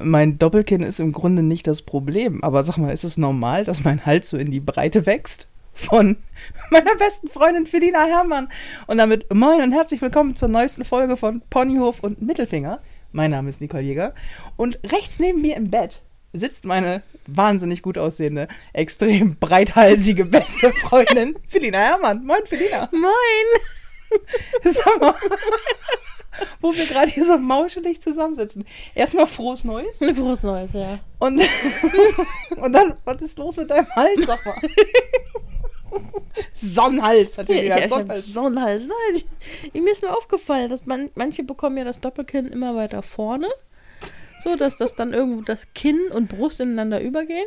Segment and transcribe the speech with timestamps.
[0.00, 2.42] mein Doppelkinn ist im Grunde nicht das Problem.
[2.44, 5.48] Aber sag mal, ist es normal, dass mein Hals so in die Breite wächst?
[5.72, 6.16] Von
[6.70, 8.48] meiner besten Freundin Felina Herrmann.
[8.86, 12.80] Und damit moin und herzlich willkommen zur neuesten Folge von Ponyhof und Mittelfinger.
[13.12, 14.14] Mein Name ist Nicole Jäger.
[14.56, 16.02] Und rechts neben mir im Bett
[16.32, 22.24] sitzt meine wahnsinnig gut aussehende, extrem breithalsige beste Freundin Felina Herrmann.
[22.24, 22.88] Moin, Felina.
[22.92, 24.20] Moin.
[24.64, 25.14] Sag mal,
[26.60, 28.64] wo wir gerade hier so mauschelig zusammensitzen.
[28.94, 29.98] Erstmal frohes Neues.
[30.16, 30.98] Frohes Neues, ja.
[31.18, 31.40] Und,
[32.56, 34.56] und dann, was ist los mit deinem Hals, sag mal?
[36.52, 37.88] Sonnenhals, hat die ich, gesagt.
[37.88, 38.26] Sonnenhals.
[38.26, 38.86] Sonnenhals.
[38.86, 39.22] Nein,
[39.72, 43.48] ich, mir ist nur aufgefallen, dass man, manche bekommen ja das Doppelkinn immer weiter vorne.
[44.42, 47.46] So, dass das dann irgendwo das Kinn und Brust ineinander übergehen.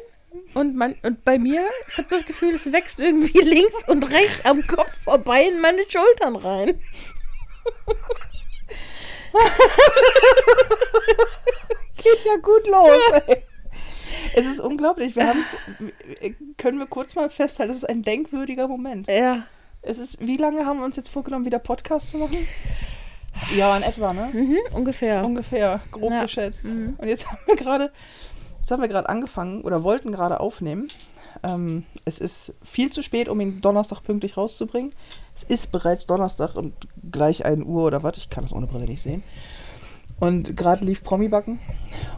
[0.54, 4.46] Und, man, und bei mir, ich habe das Gefühl, es wächst irgendwie links und rechts
[4.46, 6.80] am Kopf vorbei in meine Schultern rein.
[11.98, 13.44] Geht ja gut los, ey.
[14.34, 15.16] Es ist unglaublich.
[15.16, 15.56] Wir haben es,
[16.58, 19.08] können wir kurz mal festhalten, es ist ein denkwürdiger Moment.
[19.08, 19.44] Ja.
[19.82, 22.38] Es ist, wie lange haben wir uns jetzt vorgenommen, wieder Podcast zu machen?
[23.56, 24.30] Ja, in etwa, ne?
[24.34, 25.24] Mhm, ungefähr.
[25.24, 26.24] Ungefähr, grob Ja.
[26.24, 26.66] geschätzt.
[26.66, 26.96] Mhm.
[26.98, 27.92] Und jetzt haben wir gerade,
[28.58, 30.88] jetzt haben wir gerade angefangen oder wollten gerade aufnehmen.
[31.44, 34.94] Ähm, es ist viel zu spät, um ihn Donnerstag pünktlich rauszubringen.
[35.40, 36.74] Es ist bereits Donnerstag und
[37.12, 38.18] gleich 1 Uhr oder was.
[38.18, 39.24] Ich kann das ohne Brille nicht sehen.
[40.20, 41.60] Und gerade lief Promi-Backen.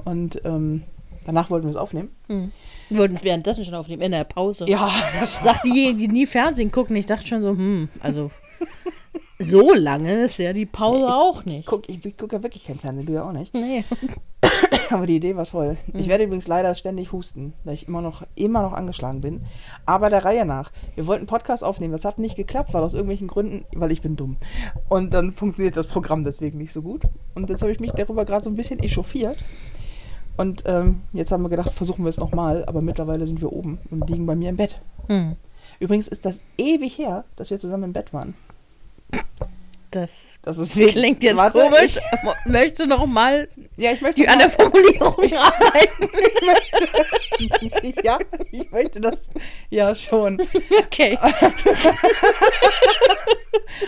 [0.06, 0.84] Und ähm,
[1.26, 2.10] danach wollten wir es aufnehmen.
[2.28, 2.52] Mhm.
[2.90, 4.66] Wir wollten es währenddessen schon aufnehmen, in der Pause.
[4.68, 8.32] Ja, das Sagt diejenigen, die nie Fernsehen gucken, ich dachte schon so, hm, also
[9.42, 11.68] so lange ist ja die Pause auch nicht.
[11.68, 13.54] guck, ich, ich gucke ja wirklich kein Fernsehen, du ja auch nicht.
[13.54, 13.84] Nee.
[14.90, 15.78] Aber die Idee war toll.
[15.94, 19.46] Ich werde übrigens leider ständig husten, weil ich immer noch, immer noch angeschlagen bin.
[19.86, 20.72] Aber der Reihe nach.
[20.96, 21.92] Wir wollten einen Podcast aufnehmen.
[21.92, 24.38] Das hat nicht geklappt, weil aus irgendwelchen Gründen, weil ich bin dumm.
[24.90, 27.04] Und dann funktioniert das Programm deswegen nicht so gut.
[27.36, 29.38] Und jetzt habe ich mich darüber gerade so ein bisschen echauffiert.
[30.38, 32.66] Und ähm, jetzt haben wir gedacht, versuchen wir es nochmal.
[32.66, 34.82] Aber mittlerweile sind wir oben und liegen bei mir im Bett.
[35.08, 35.36] Hm.
[35.80, 38.34] Übrigens ist das ewig her, dass wir zusammen im Bett waren.
[39.92, 40.96] Das Das ist wirklich.
[40.96, 42.00] klingt jetzt Warte, komisch.
[42.46, 46.10] Möchtest du noch mal Ich, ja, ich möchte die an der Formulierung arbeiten?
[47.40, 48.18] ich möchte, ja,
[48.54, 49.30] ich möchte das
[49.70, 50.42] ja schon.
[50.80, 51.18] Okay.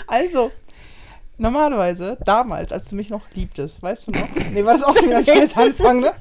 [0.08, 0.52] Also,
[1.38, 4.28] normalerweise, damals, als du mich noch liebtest, weißt du noch?
[4.54, 6.12] Nee, war das auch schon wieder ein scheiß Anfang, ne?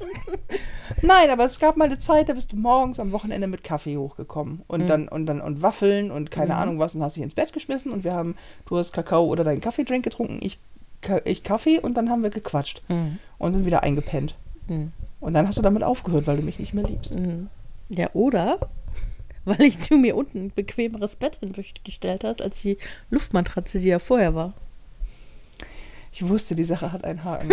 [1.01, 3.97] Nein, aber es gab mal eine Zeit, da bist du morgens am Wochenende mit Kaffee
[3.97, 4.87] hochgekommen und Mhm.
[4.87, 6.59] dann und dann und Waffeln und keine Mhm.
[6.59, 8.35] Ahnung was und hast dich ins Bett geschmissen und wir haben,
[8.67, 10.59] du hast Kakao oder deinen Kaffeedrink getrunken, ich,
[11.25, 13.17] ich Kaffee und dann haben wir gequatscht Hm.
[13.37, 14.35] und sind wieder eingepennt.
[14.67, 14.91] Hm.
[15.19, 17.11] Und dann hast du damit aufgehört, weil du mich nicht mehr liebst.
[17.13, 17.47] Hm.
[17.89, 18.59] Ja, oder?
[19.45, 22.77] Weil ich du mir unten ein bequemeres Bett hingestellt hast, als die
[23.09, 24.53] Luftmatratze, die ja vorher war.
[26.13, 27.49] Ich wusste, die Sache hat einen Haken.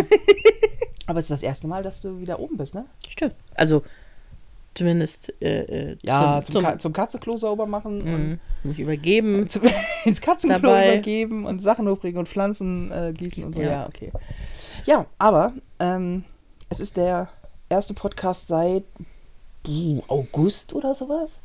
[1.07, 2.85] aber es ist das erste Mal, dass du wieder oben bist, ne?
[3.09, 3.35] Stimmt.
[3.55, 3.83] Also,
[4.75, 8.41] zumindest äh, äh, Ja, zum, zum, Ka zum Katzenklo sauber machen und Mhm.
[8.63, 9.49] mich übergeben.
[9.49, 9.63] zum,
[10.05, 10.95] ins Katzenklo Dabei.
[10.95, 13.61] übergeben und Sachen hochbringen und Pflanzen äh, gießen und so.
[13.61, 13.87] Ja, Ja.
[13.89, 14.13] okay.
[14.85, 16.25] Ja, aber ähm,
[16.69, 17.29] es ist der
[17.69, 18.85] erste Podcast seit
[20.09, 21.43] August oder sowas.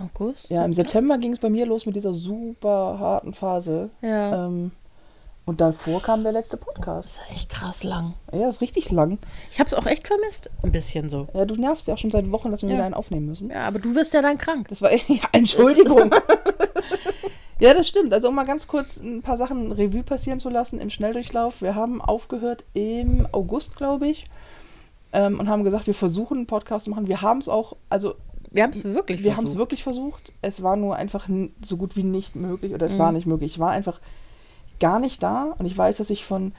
[0.00, 0.50] August?
[0.50, 3.90] Ja, im September ging es bei mir los mit dieser super harten Phase.
[4.00, 4.46] Ja.
[4.46, 4.72] Ähm,
[5.44, 7.18] und davor kam der letzte Podcast.
[7.18, 8.14] Das ist echt krass lang.
[8.32, 9.18] Ja, ist richtig lang.
[9.50, 10.48] Ich habe es auch echt vermisst.
[10.62, 11.26] Ein bisschen so.
[11.34, 12.76] Ja, du nervst ja auch schon seit Wochen, dass wir Ja.
[12.76, 13.50] wieder einen aufnehmen müssen.
[13.50, 14.68] Ja, aber du wirst ja dann krank.
[14.68, 16.10] Das war, ja, Entschuldigung.
[17.58, 18.12] ja, das stimmt.
[18.12, 21.62] Also, um mal ganz kurz ein paar Sachen Revue passieren zu lassen im Schnelldurchlauf.
[21.62, 24.24] Wir haben aufgehört im August, glaube ich,
[25.12, 27.06] ähm, und haben gesagt, wir versuchen einen Podcast zu machen.
[27.08, 28.14] Wir haben es auch, also,
[28.50, 29.58] Wir haben es wirklich wir haben es versucht.
[29.58, 30.32] wirklich versucht.
[30.42, 31.28] Es war nur einfach
[31.64, 32.98] so gut wie nicht möglich, oder es Mhm.
[32.98, 33.52] war nicht möglich.
[33.54, 34.00] Ich war einfach
[34.80, 36.52] gar nicht da und ich weiß, dass ich von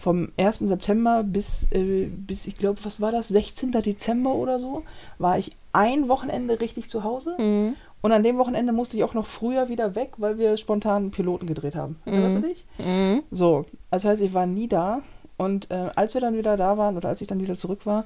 [0.00, 0.60] vom 1.
[0.60, 3.70] September bis, äh, bis ich glaube, was war das, 16.
[3.70, 4.82] Dezember oder so,
[5.18, 7.36] war ich ein Wochenende richtig zu Hause.
[7.38, 7.74] Mhm.
[8.00, 11.10] Und an dem Wochenende musste ich auch noch früher wieder weg, weil wir spontan einen
[11.10, 11.96] Piloten gedreht haben.
[12.06, 12.64] Erinnerst du dich?
[12.78, 13.22] Mhm.
[13.30, 15.02] So, das heißt, ich war nie da.
[15.36, 18.04] Und äh, als wir dann wieder da waren oder als ich dann wieder zurück war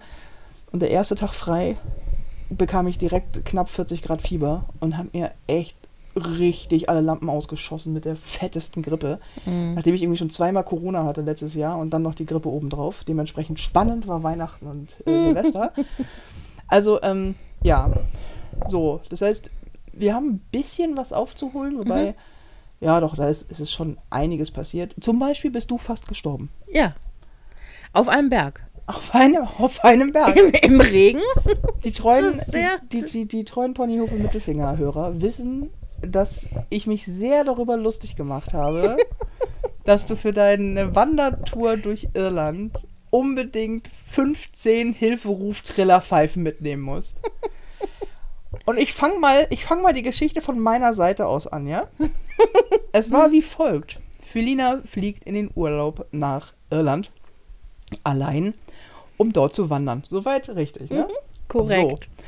[0.72, 1.76] und der erste Tag frei,
[2.50, 5.76] bekam ich direkt knapp 40 Grad Fieber und habe mir echt
[6.16, 9.18] richtig alle Lampen ausgeschossen mit der fettesten Grippe.
[9.46, 9.74] Mhm.
[9.74, 13.04] Nachdem ich irgendwie schon zweimal Corona hatte letztes Jahr und dann noch die Grippe obendrauf.
[13.04, 15.72] Dementsprechend spannend war Weihnachten und äh, Silvester.
[16.68, 17.90] Also, ähm, ja,
[18.68, 19.00] so.
[19.10, 19.50] Das heißt,
[19.92, 22.14] wir haben ein bisschen was aufzuholen, wobei, Mhm.
[22.86, 24.94] ja doch, da ist, ist es schon einiges passiert.
[25.00, 26.50] Zum Beispiel bist du fast gestorben.
[26.72, 26.94] Ja.
[27.92, 28.66] Auf einem Berg.
[28.86, 30.36] Auf einem, auf einem Berg.
[30.36, 31.20] Im, Im Regen?
[31.84, 35.70] Die treuen, die, die, die, die treuen Ponyhof- und Mittelfinger-Hörer wissen,
[36.06, 38.96] dass ich mich sehr darüber lustig gemacht habe,
[39.84, 47.22] dass du für deine Wandertour durch Irland unbedingt 15 Hilferuf-Trillerpfeifen mitnehmen musst.
[48.66, 51.88] Und ich fange mal, ich fang mal die Geschichte von meiner Seite aus an, ja?
[52.92, 54.00] es war wie folgt.
[54.22, 57.10] Felina fliegt in den Urlaub nach Irland.
[58.02, 58.54] Allein,
[59.16, 60.02] um dort zu wandern.
[60.06, 61.06] Soweit richtig, ne?
[61.48, 62.04] Korrekt.
[62.04, 62.24] So.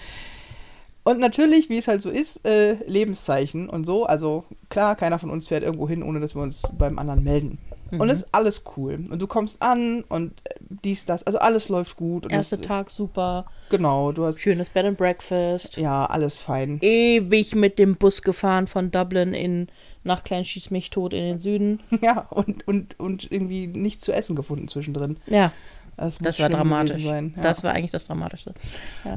[1.06, 4.06] Und natürlich, wie es halt so ist, äh, Lebenszeichen und so.
[4.06, 7.58] Also klar, keiner von uns fährt irgendwo hin, ohne dass wir uns beim anderen melden.
[7.92, 8.94] Und es ist alles cool.
[9.08, 10.54] Und du kommst an und äh,
[10.84, 11.22] dies, das.
[11.22, 12.24] Also alles läuft gut.
[12.24, 13.46] Und Erster Tag super.
[13.70, 15.76] Genau, du hast Schönes Bed and Breakfast.
[15.76, 16.78] ja alles fein.
[16.82, 19.68] Ewig mit dem Bus gefahren von Dublin in
[20.02, 21.78] nach Klein Schieß mich tot in den Süden.
[22.02, 25.18] Ja, und, und, und irgendwie nichts zu essen gefunden zwischendrin.
[25.28, 25.52] Ja,
[25.96, 26.98] Das, das war dramatisch.
[26.98, 27.20] Ja.
[27.40, 28.54] Das war eigentlich das Dramatische.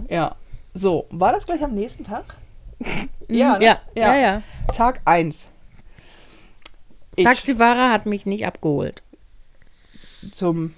[0.08, 0.36] ja.
[0.80, 2.38] So, war das gleich am nächsten Tag?
[3.28, 3.66] ja, ne?
[3.66, 4.44] ja, ja, ja.
[4.72, 5.50] Tag 1.
[7.18, 9.04] Ich Taxifahrer hat mich nicht abgeholt.
[10.32, 10.74] zum.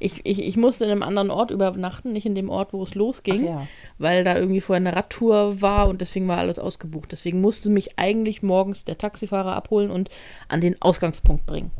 [0.00, 2.96] Ich, ich, ich musste in einem anderen Ort übernachten, nicht in dem Ort, wo es
[2.96, 3.68] losging, ja.
[3.98, 7.12] weil da irgendwie vorher eine Radtour war und deswegen war alles ausgebucht.
[7.12, 10.10] Deswegen musste mich eigentlich morgens der Taxifahrer abholen und
[10.48, 11.70] an den Ausgangspunkt bringen.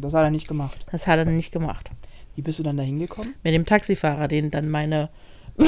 [0.00, 0.78] Das hat er nicht gemacht.
[0.90, 1.90] Das hat er nicht gemacht.
[2.36, 3.34] Wie bist du dann da hingekommen?
[3.44, 5.10] Mit dem Taxifahrer, den dann meine,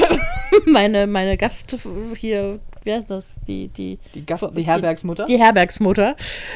[0.65, 1.75] meine, meine Gast
[2.17, 3.39] hier, wer ist das?
[3.47, 5.25] Die, die, Die, Gast, die Herbergsmutter?
[5.25, 6.15] die Herbergsmutter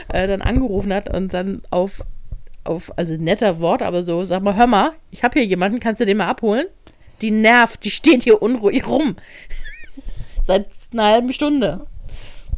[0.10, 2.04] äh, dann angerufen hat und dann auf,
[2.64, 6.02] auf, also netter Wort, aber so, sag mal, hör mal, ich habe hier jemanden, kannst
[6.02, 6.66] du den mal abholen?
[7.22, 9.16] Die nervt, die steht hier unruhig rum.
[10.46, 11.88] Seit einer halben Stunde.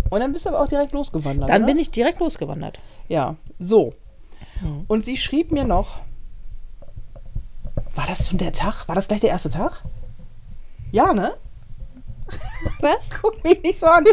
[0.10, 1.50] Und dann bist du aber auch direkt losgewandert.
[1.50, 1.74] Dann oder?
[1.74, 2.80] bin ich direkt losgewandert.
[3.08, 3.94] Ja, so.
[4.62, 4.86] Mhm.
[4.88, 6.02] Und sie schrieb mir noch.
[7.96, 8.88] War das schon der Tag?
[8.88, 9.84] War das gleich der erste Tag?
[10.92, 11.34] Ja, ne?
[12.82, 13.10] Was?
[13.22, 14.06] Guck mich nicht so an.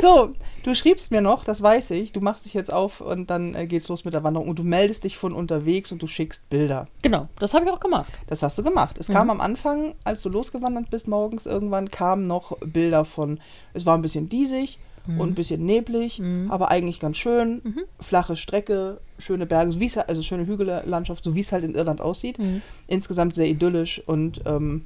[0.00, 0.34] So,
[0.64, 2.12] du schriebst mir noch, das weiß ich.
[2.12, 4.48] Du machst dich jetzt auf und dann äh, geht's los mit der Wanderung.
[4.48, 6.88] Und du meldest dich von unterwegs und du schickst Bilder.
[7.02, 8.12] Genau, das habe ich auch gemacht.
[8.26, 8.98] Das hast du gemacht.
[8.98, 13.40] Es kam am Anfang, als du losgewandert bist morgens, irgendwann kamen noch Bilder von,
[13.74, 16.20] es war ein bisschen diesig und ein bisschen neblig,
[16.50, 17.62] aber eigentlich ganz schön.
[17.98, 22.02] Flache Strecke, schöne Berge, so es, also schöne Hügellandschaft, so wie es halt in Irland
[22.02, 22.38] aussieht.
[22.86, 24.84] Insgesamt sehr idyllisch und ähm,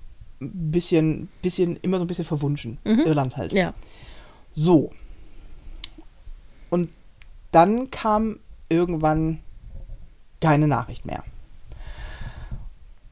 [0.50, 2.78] bisschen, bisschen, immer so ein bisschen verwunschen.
[2.84, 3.52] Irland halt.
[3.52, 3.74] Ja.
[4.52, 4.90] So.
[6.70, 6.90] Und
[7.50, 9.40] dann kam irgendwann
[10.40, 11.22] keine Nachricht mehr.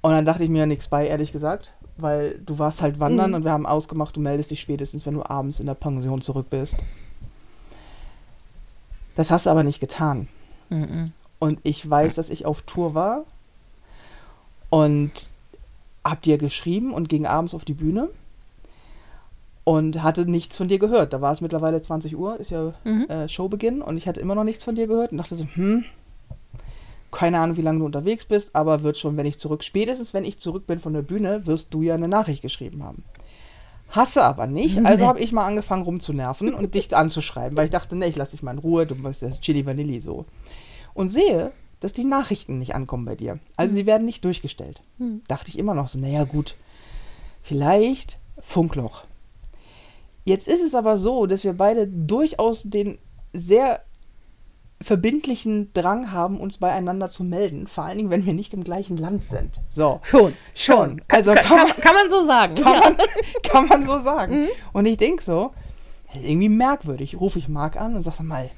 [0.01, 3.37] Und dann dachte ich mir nichts bei, ehrlich gesagt, weil du warst halt wandern Mhm.
[3.37, 6.49] und wir haben ausgemacht, du meldest dich spätestens, wenn du abends in der Pension zurück
[6.49, 6.79] bist.
[9.15, 10.29] Das hast du aber nicht getan.
[10.71, 11.07] Mhm.
[11.39, 13.25] Und ich weiß, dass ich auf Tour war
[14.71, 15.11] und
[16.05, 18.09] hab dir geschrieben und ging abends auf die Bühne
[19.65, 21.13] und hatte nichts von dir gehört.
[21.13, 23.07] Da war es mittlerweile 20 Uhr, ist ja Mhm.
[23.09, 25.85] äh, Showbeginn und ich hatte immer noch nichts von dir gehört und dachte so, hm,
[27.13, 30.25] keine Ahnung, wie lange du unterwegs bist, aber wird schon, wenn ich zurück, spätestens wenn
[30.25, 33.05] ich zurück bin von der Bühne, wirst du ja eine Nachricht geschrieben haben.
[33.91, 35.09] Hasse aber nicht, also Nee.
[35.09, 38.43] habe ich mal angefangen rumzunerven und dich anzuschreiben, weil ich dachte, ne, ich lass dich
[38.43, 40.25] mal in Ruhe, du bist ja Chili Vanilli so.
[40.95, 41.51] Und sehe,
[41.81, 43.39] dass die Nachrichten nicht ankommen bei dir.
[43.57, 44.83] Also sie werden nicht durchgestellt.
[44.99, 45.23] Hm.
[45.29, 46.57] Dachte ich immer noch so, naja gut,
[47.43, 49.05] vielleicht Funkloch.
[50.25, 52.99] Jetzt ist es aber so, dass wir beide durchaus den
[53.33, 53.83] sehr
[54.83, 57.67] verbindlichen Drang haben, uns beieinander zu melden.
[57.67, 59.61] Vor allen Dingen, wenn wir nicht im gleichen Land sind.
[59.69, 60.01] So.
[60.03, 60.35] Schon.
[60.55, 61.03] Schon.
[61.09, 62.55] Also Kann, kann man, kann, man so sagen.
[62.55, 62.81] kann ja.
[62.81, 62.97] man,
[63.43, 64.43] kann man so sagen.
[64.43, 64.49] Mhm.
[64.73, 65.53] Und ich denke so,
[66.15, 67.21] irgendwie merkwürdig.
[67.21, 68.51] Rufe ich Marc an und sag sag mal,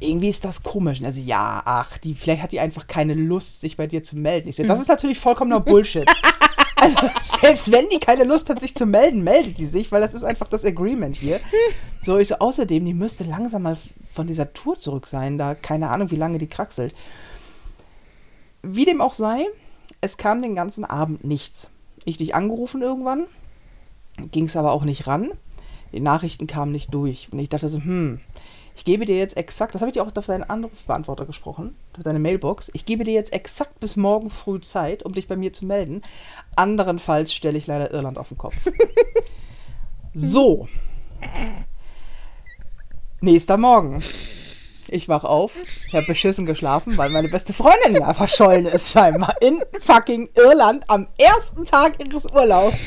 [0.00, 0.98] irgendwie ist das komisch.
[0.98, 4.02] Und er so, ja, ach, die, vielleicht hat die einfach keine Lust, sich bei dir
[4.02, 4.48] zu melden.
[4.48, 4.66] Ich Mhm.
[4.66, 6.06] das ist natürlich vollkommener Bullshit.
[6.76, 10.14] also, selbst wenn die keine Lust hat, sich zu melden, meldet die sich, weil das
[10.14, 11.38] ist einfach das Agreement hier.
[12.00, 13.76] So, ich so, außerdem, die müsste langsam mal
[14.12, 16.94] von dieser Tour zurück sein, da keine Ahnung, wie lange die kraxelt.
[18.62, 19.46] Wie dem auch sei,
[20.00, 21.70] es kam den ganzen Abend nichts.
[22.04, 23.26] Ich dich angerufen irgendwann,
[24.32, 25.30] ging es aber auch nicht ran.
[25.92, 27.28] Die Nachrichten kamen nicht durch.
[27.30, 28.20] Und ich dachte so, hm,
[28.80, 32.02] ich gebe dir jetzt exakt, das habe ich dir auch auf deinen Anrufbeantworter gesprochen, auf
[32.02, 32.70] deine Mailbox.
[32.72, 36.00] Ich gebe dir jetzt exakt bis morgen früh Zeit, um dich bei mir zu melden.
[36.56, 38.56] Anderenfalls stelle ich leider Irland auf den Kopf.
[40.14, 40.66] so.
[43.20, 44.02] Nächster Morgen.
[44.88, 45.56] Ich wach auf,
[45.86, 50.88] ich habe beschissen geschlafen, weil meine beste Freundin ja verschollen ist scheinbar in fucking Irland
[50.88, 52.78] am ersten Tag ihres Urlaubs.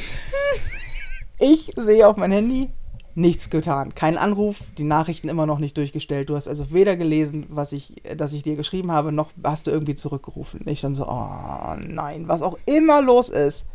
[1.38, 2.72] Ich sehe auf mein Handy,
[3.16, 3.94] nichts getan.
[3.94, 6.30] Kein Anruf, die Nachrichten immer noch nicht durchgestellt.
[6.30, 9.72] Du hast also weder gelesen, was ich, dass ich dir geschrieben habe, noch hast du
[9.72, 10.62] irgendwie zurückgerufen.
[10.66, 13.68] Ich dann so, oh nein, was auch immer los ist.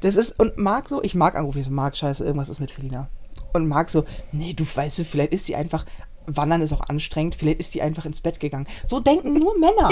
[0.00, 2.70] Das ist, und Marc so, ich mag Anrufe, ich so, Marc, scheiße, irgendwas ist mit
[2.70, 3.08] Felina.
[3.52, 5.84] Und Marc so, nee, du weißt du, vielleicht ist sie einfach
[6.26, 8.66] Wandern ist auch anstrengend, vielleicht ist sie einfach ins Bett gegangen.
[8.84, 9.90] So denken nur Männer.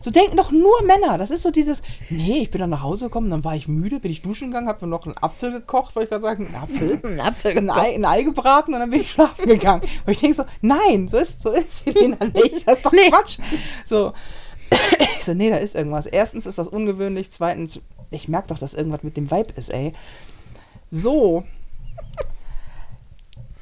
[0.00, 1.18] So denken doch nur Männer.
[1.18, 4.00] Das ist so dieses, nee, ich bin dann nach Hause gekommen, dann war ich müde,
[4.00, 6.56] bin ich duschen gegangen, habe mir noch einen Apfel gekocht, wollte ich gerade sagen, einen
[6.56, 7.00] Apfel?
[7.12, 9.82] Ein Apfel ein Ei, ein Ei gebraten und dann bin ich schlafen gegangen.
[10.06, 12.66] Und ich denke so, nein, so ist, so ist Felina nicht.
[12.66, 13.10] Das ist doch Nee.
[13.10, 13.38] Quatsch.
[13.84, 14.12] So.
[15.16, 16.06] Ich so, nee, da ist irgendwas.
[16.06, 17.30] Erstens ist das ungewöhnlich.
[17.30, 19.92] Zweitens, ich merke doch, dass irgendwas mit dem Vibe ist, ey.
[20.90, 21.44] So.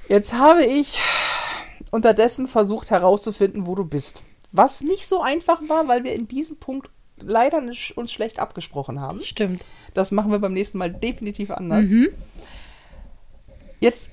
[0.09, 0.99] Jetzt habe ich
[1.91, 4.23] unterdessen versucht herauszufinden, wo du bist.
[4.53, 9.01] Was nicht so einfach war, weil wir in diesem Punkt leider nicht- uns schlecht abgesprochen
[9.01, 9.21] haben.
[9.23, 9.65] Stimmt.
[9.95, 11.89] Das machen wir beim nächsten Mal definitiv anders.
[11.89, 12.09] Mhm.
[13.81, 14.13] Jetzt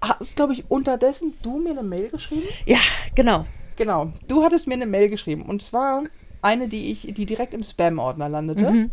[0.00, 2.42] hast, glaube ich, unterdessen du mir eine Mail geschrieben.
[2.66, 2.78] Ja,
[3.14, 3.46] genau.
[3.76, 4.12] Genau.
[4.28, 5.42] Du hattest mir eine Mail geschrieben.
[5.42, 6.04] Und zwar
[6.42, 8.70] eine, die ich, die direkt im Spam-Ordner landete.
[8.70, 8.90] Mhm.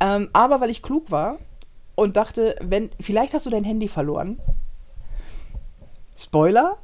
[0.00, 1.38] Ähm, aber weil ich klug war
[1.94, 4.40] und dachte, wenn, vielleicht hast du dein Handy verloren.
[6.16, 6.78] Spoiler.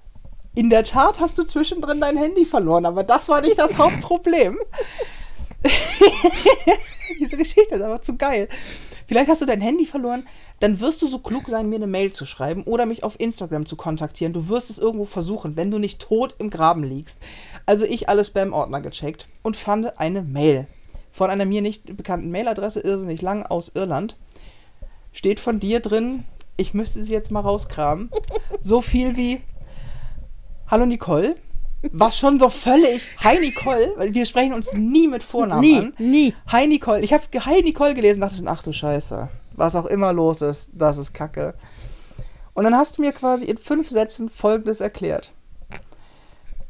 [0.57, 4.59] In der Tat hast du zwischendrin dein Handy verloren, aber das war nicht das Hauptproblem.
[7.21, 8.49] Diese Geschichte ist aber zu geil.
[9.07, 10.27] Vielleicht hast du dein Handy verloren,
[10.61, 13.67] dann wirst du so klug sein, mir eine Mail zu schreiben oder mich auf Instagram
[13.67, 14.33] zu kontaktieren.
[14.33, 17.23] Du wirst es irgendwo versuchen, wenn du nicht tot im Graben liegst.
[17.67, 20.67] Also ich alle Spam-Ordner gecheckt und fand eine Mail
[21.13, 24.17] von einer mir nicht bekannten Mailadresse, irrsinnig lang, aus Irland.
[25.13, 26.25] Steht von dir drin,
[26.57, 28.11] ich müsste sie jetzt mal rauskramen.
[28.63, 29.43] So viel wie
[30.69, 31.37] Hallo Nicole.
[31.93, 33.07] Was schon so völlig.
[33.23, 35.95] Hi Nicole, weil wir sprechen uns nie mit Vornamen Nie, an.
[35.99, 36.35] nie.
[36.49, 37.01] Hi Nicole.
[37.03, 39.29] Ich habe Hi Nicole gelesen und dachte, schon, ach du Scheiße.
[39.53, 41.55] Was auch immer los ist, das ist Kacke.
[42.55, 45.33] Und dann hast du mir quasi in fünf Sätzen Folgendes erklärt.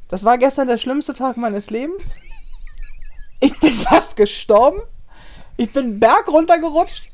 [0.09, 2.17] Das war gestern der schlimmste Tag meines Lebens.
[3.41, 4.81] Ich bin fast gestorben.
[5.57, 7.11] Ich bin Berg runtergerutscht.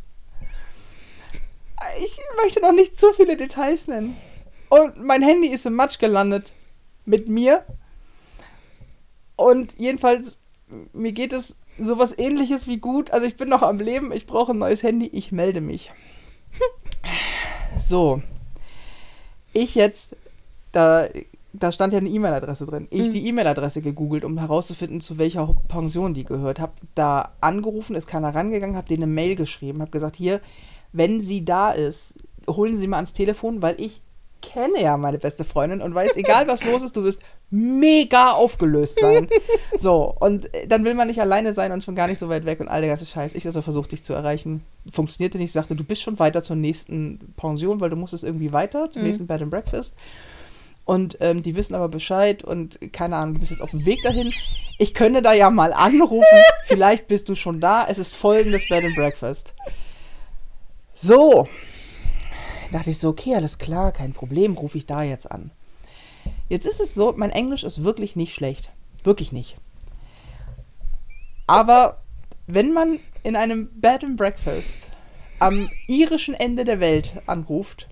[2.02, 4.16] Ich möchte noch nicht zu viele Details nennen.
[4.68, 6.52] Und mein Handy ist im Matsch gelandet.
[7.04, 7.64] Mit mir.
[9.36, 10.38] Und jedenfalls,
[10.92, 13.10] mir geht es sowas ähnliches wie gut.
[13.10, 15.90] Also ich bin noch am Leben, ich brauche ein neues Handy, ich melde mich.
[17.78, 18.22] So.
[19.52, 20.16] Ich jetzt,
[20.70, 21.08] da,
[21.52, 22.86] da stand ja eine E-Mail-Adresse drin.
[22.90, 23.12] Ich Mhm.
[23.12, 26.60] die E-Mail-Adresse gegoogelt, um herauszufinden, zu welcher Pension die gehört.
[26.60, 30.40] Hab da angerufen, ist keiner rangegangen, hab denen eine Mail geschrieben, hab gesagt, hier,
[30.92, 32.14] wenn sie da ist,
[32.48, 34.02] holen Sie mal ans Telefon, weil ich
[34.42, 38.98] kenne ja meine beste Freundin und weiß, egal was los ist, du wirst mega aufgelöst
[39.00, 39.28] sein.
[39.78, 42.44] So, und äh, dann will man nicht alleine sein und schon gar nicht so weit
[42.44, 43.34] weg und all der ganze Scheiß.
[43.34, 44.62] Ich also versucht, dich zu erreichen.
[44.90, 45.46] Funktionierte nicht.
[45.46, 49.02] Ich sagte, du bist schon weiter zur nächsten Pension, weil du musstest irgendwie weiter zum
[49.02, 49.08] Mhm.
[49.08, 49.96] nächsten Bed and Breakfast.
[50.84, 54.02] Und ähm, die wissen aber Bescheid und keine Ahnung, du bist jetzt auf dem Weg
[54.02, 54.32] dahin.
[54.78, 56.26] Ich könnte da ja mal anrufen.
[56.64, 57.86] Vielleicht bist du schon da.
[57.88, 59.54] Es ist folgendes Bed and Breakfast.
[60.94, 61.46] So.
[62.72, 65.50] Dachte ich so, okay, alles klar, kein Problem, rufe ich da jetzt an.
[66.48, 68.70] Jetzt ist es so, mein Englisch ist wirklich nicht schlecht.
[69.04, 69.56] Wirklich nicht.
[71.46, 72.02] Aber
[72.46, 74.88] wenn man in einem Bed and Breakfast
[75.38, 77.88] am irischen Ende der Welt anruft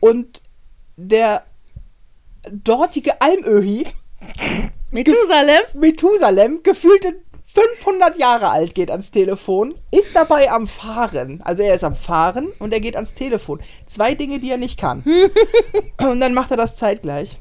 [0.00, 0.40] und
[0.96, 1.44] der
[2.50, 3.86] dortige Almöhi
[4.90, 5.62] Methusalem?
[5.74, 7.20] Methusalem gefühlte
[7.52, 11.42] 500 Jahre alt geht ans Telefon, ist dabei am Fahren.
[11.42, 13.60] Also er ist am Fahren und er geht ans Telefon.
[13.86, 15.02] Zwei Dinge, die er nicht kann.
[16.08, 17.38] und dann macht er das zeitgleich.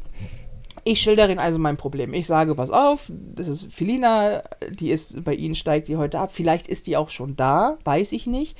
[0.83, 2.15] Ich schildere ihm also mein Problem.
[2.15, 6.31] Ich sage, pass auf, das ist Felina, die ist bei Ihnen, steigt die heute ab.
[6.33, 8.57] Vielleicht ist die auch schon da, weiß ich nicht.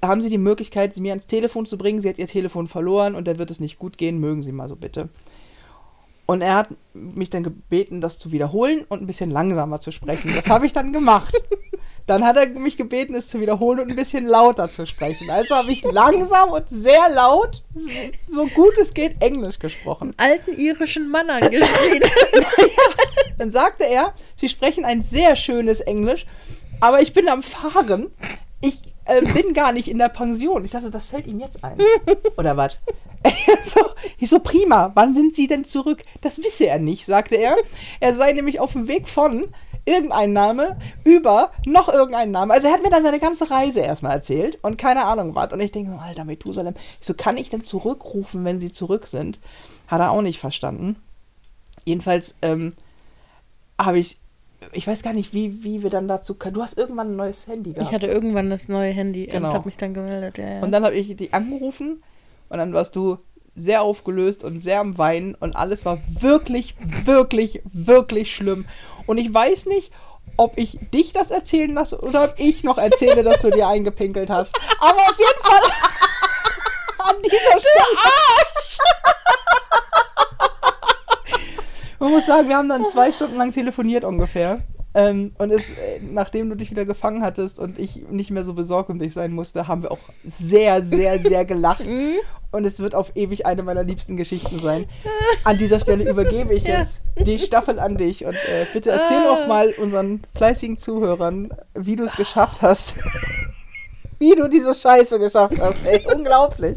[0.00, 2.00] Haben Sie die Möglichkeit, sie mir ans Telefon zu bringen?
[2.00, 4.20] Sie hat ihr Telefon verloren und da wird es nicht gut gehen.
[4.20, 5.08] Mögen Sie mal so bitte.
[6.30, 10.30] Und er hat mich dann gebeten, das zu wiederholen und ein bisschen langsamer zu sprechen.
[10.36, 11.34] Das habe ich dann gemacht.
[12.06, 15.30] Dann hat er mich gebeten, es zu wiederholen und ein bisschen lauter zu sprechen.
[15.30, 17.62] Also habe ich langsam und sehr laut,
[18.26, 20.14] so gut es geht, Englisch gesprochen.
[20.18, 22.02] Alten irischen Mann angeschrien.
[23.38, 26.26] Dann sagte er, sie sprechen ein sehr schönes Englisch,
[26.80, 28.10] aber ich bin am Fahren.
[28.60, 30.64] Ich äh, bin gar nicht in der Pension.
[30.64, 31.78] Ich dachte, das fällt ihm jetzt ein.
[32.36, 32.78] Oder was?
[33.64, 33.80] so,
[34.18, 36.04] ich so, prima, wann sind Sie denn zurück?
[36.20, 37.56] Das wisse er nicht, sagte er.
[38.00, 39.48] Er sei nämlich auf dem Weg von
[39.84, 42.52] irgendein Name über noch irgendein Name.
[42.52, 45.52] Also er hat mir dann seine ganze Reise erstmal erzählt und keine Ahnung was.
[45.52, 49.06] Und ich denke so, alter Methusalem, ich so, kann ich denn zurückrufen, wenn Sie zurück
[49.06, 49.40] sind?
[49.86, 50.96] Hat er auch nicht verstanden.
[51.84, 52.74] Jedenfalls ähm,
[53.80, 54.18] habe ich,
[54.72, 56.54] ich weiß gar nicht, wie, wie wir dann dazu kamen.
[56.54, 57.88] Du hast irgendwann ein neues Handy gehabt.
[57.88, 59.48] Ich hatte irgendwann das neue Handy Genau.
[59.48, 60.36] und habe mich dann gemeldet.
[60.36, 60.60] Ja, ja.
[60.60, 62.02] Und dann habe ich die angerufen
[62.48, 63.18] und dann warst du
[63.54, 68.66] sehr aufgelöst und sehr am Weinen und alles war wirklich, wirklich, wirklich schlimm.
[69.06, 69.92] Und ich weiß nicht,
[70.36, 74.30] ob ich dich das erzählen lasse oder ob ich noch erzähle, dass du dir eingepinkelt
[74.30, 74.54] hast.
[74.80, 75.60] Aber auf jeden Fall
[77.10, 77.84] an dieser Stelle.
[81.98, 84.60] Man muss sagen, wir haben dann zwei Stunden lang telefoniert ungefähr.
[84.98, 88.54] Ähm, und es, äh, nachdem du dich wieder gefangen hattest und ich nicht mehr so
[88.54, 91.84] besorgt um dich sein musste, haben wir auch sehr, sehr, sehr gelacht.
[91.88, 92.16] Mhm.
[92.50, 94.86] und es wird auf ewig eine meiner liebsten Geschichten sein.
[95.44, 99.32] An dieser Stelle übergebe ich jetzt die Staffel an dich und äh, bitte erzähl Ah.
[99.34, 102.94] auch mal unseren fleißigen Zuhörern, wie du es geschafft hast.
[104.18, 105.78] wie du diese Scheiße geschafft hast.
[105.86, 106.76] Ey, unglaublich.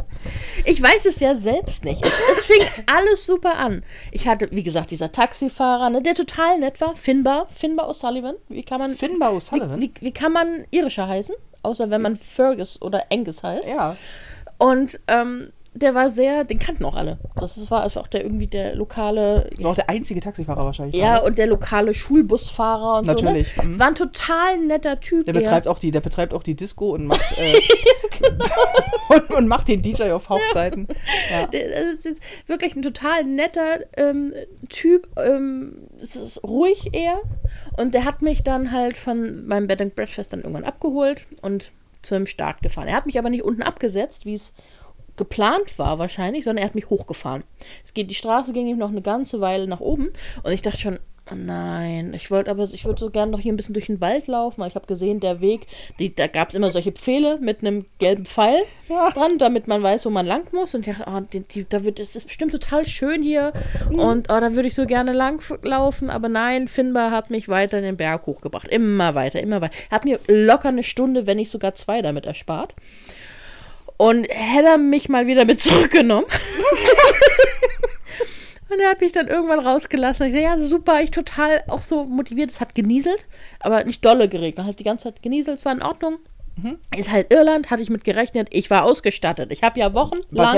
[0.65, 2.05] Ich weiß es ja selbst nicht.
[2.05, 3.83] Es, es fing alles super an.
[4.11, 6.95] Ich hatte, wie gesagt, dieser Taxifahrer, ne, der total nett war.
[6.95, 8.35] Finbar, Finbar O'Sullivan.
[8.49, 9.81] Wie kann man, Finbar wie, O'Sullivan?
[9.81, 11.35] wie, wie kann man irischer heißen?
[11.63, 13.67] Außer wenn man Fergus oder Angus heißt.
[13.67, 13.95] Ja.
[14.57, 17.17] Und ähm, der war sehr, den kannten auch alle.
[17.35, 20.95] Das war also auch der irgendwie der lokale, Das war auch der einzige Taxifahrer wahrscheinlich.
[20.95, 21.27] ja, oder?
[21.27, 23.61] und der lokale Schulbusfahrer und Natürlich, so.
[23.61, 23.67] Ne?
[23.67, 23.73] mhm.
[23.73, 25.25] Es war ein total netter Typ.
[25.25, 27.53] Der betreibt, auch die, der betreibt auch die Disco und macht, äh,
[29.09, 30.87] und, und macht den DJ auf Hochzeiten.
[31.29, 31.47] Ja.
[31.47, 34.33] Der, das ist wirklich ein total netter ähm,
[34.69, 35.07] Typ.
[35.17, 37.19] Ähm, es ist ruhig eher.
[37.77, 41.71] Und der hat mich dann halt von meinem Bed and Breakfast dann irgendwann abgeholt und
[42.01, 42.87] zum Start gefahren.
[42.87, 44.53] Er hat mich aber nicht unten abgesetzt, wie es
[45.21, 47.43] geplant war wahrscheinlich, sondern er hat mich hochgefahren.
[47.83, 50.09] Es geht, die Straße ging ihm noch eine ganze Weile nach oben
[50.41, 50.99] und ich dachte schon,
[51.31, 54.01] oh nein, ich wollte aber, ich würde so gerne noch hier ein bisschen durch den
[54.01, 55.67] Wald laufen, weil ich habe gesehen, der Weg,
[55.99, 59.11] die, da gab es immer solche Pfähle mit einem gelben Pfeil Ja.
[59.11, 60.73] dran, damit man weiß, wo man lang muss.
[60.73, 63.53] Und ich dachte, oh, die, die, da wird, es ist bestimmt total schön hier
[63.91, 67.79] und oh, da würde ich so gerne lang laufen, aber nein, Finbar hat mich weiter
[67.79, 69.75] den Berg hochgebracht, immer weiter, immer weiter.
[69.91, 72.73] Er hat mir locker eine Stunde, wenn nicht sogar zwei damit erspart.
[74.01, 76.25] Und hätte er mich mal wieder mit zurückgenommen.
[78.69, 80.25] Und er hat mich dann irgendwann rausgelassen.
[80.25, 82.49] Ich sage, ja, super, ich total auch so motiviert.
[82.49, 83.27] Es hat genieselt,
[83.59, 84.65] aber nicht dolle geregnet.
[84.65, 86.17] Hat die ganze Zeit genieselt, es war in Ordnung.
[86.95, 88.49] Ist halt Irland, hatte ich mit gerechnet.
[88.51, 89.51] Ich war ausgestattet.
[89.51, 90.57] Ich habe ja wochenlang,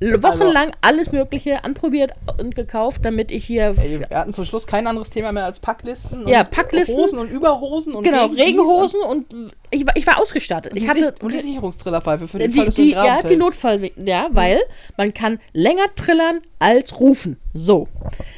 [0.00, 3.74] l- wochenlang alles Mögliche anprobiert und gekauft, damit ich hier.
[3.78, 6.28] Ey, wir hatten zum Schluss kein anderes Thema mehr als Packlisten.
[6.28, 6.96] Ja, und Packlisten.
[6.96, 9.26] Hosen und Überhosen und genau, Regenhosen und
[9.70, 10.72] ich war, ich war ausgestattet.
[10.72, 13.06] Und Ich die, hatte und die Sicherungstrillerpfeife für den die, Fall, dass du die, Graben
[13.06, 13.38] ja, die fällst.
[13.40, 14.60] Notfall, ja, weil
[14.96, 17.38] man kann länger trillern als rufen.
[17.54, 17.86] So,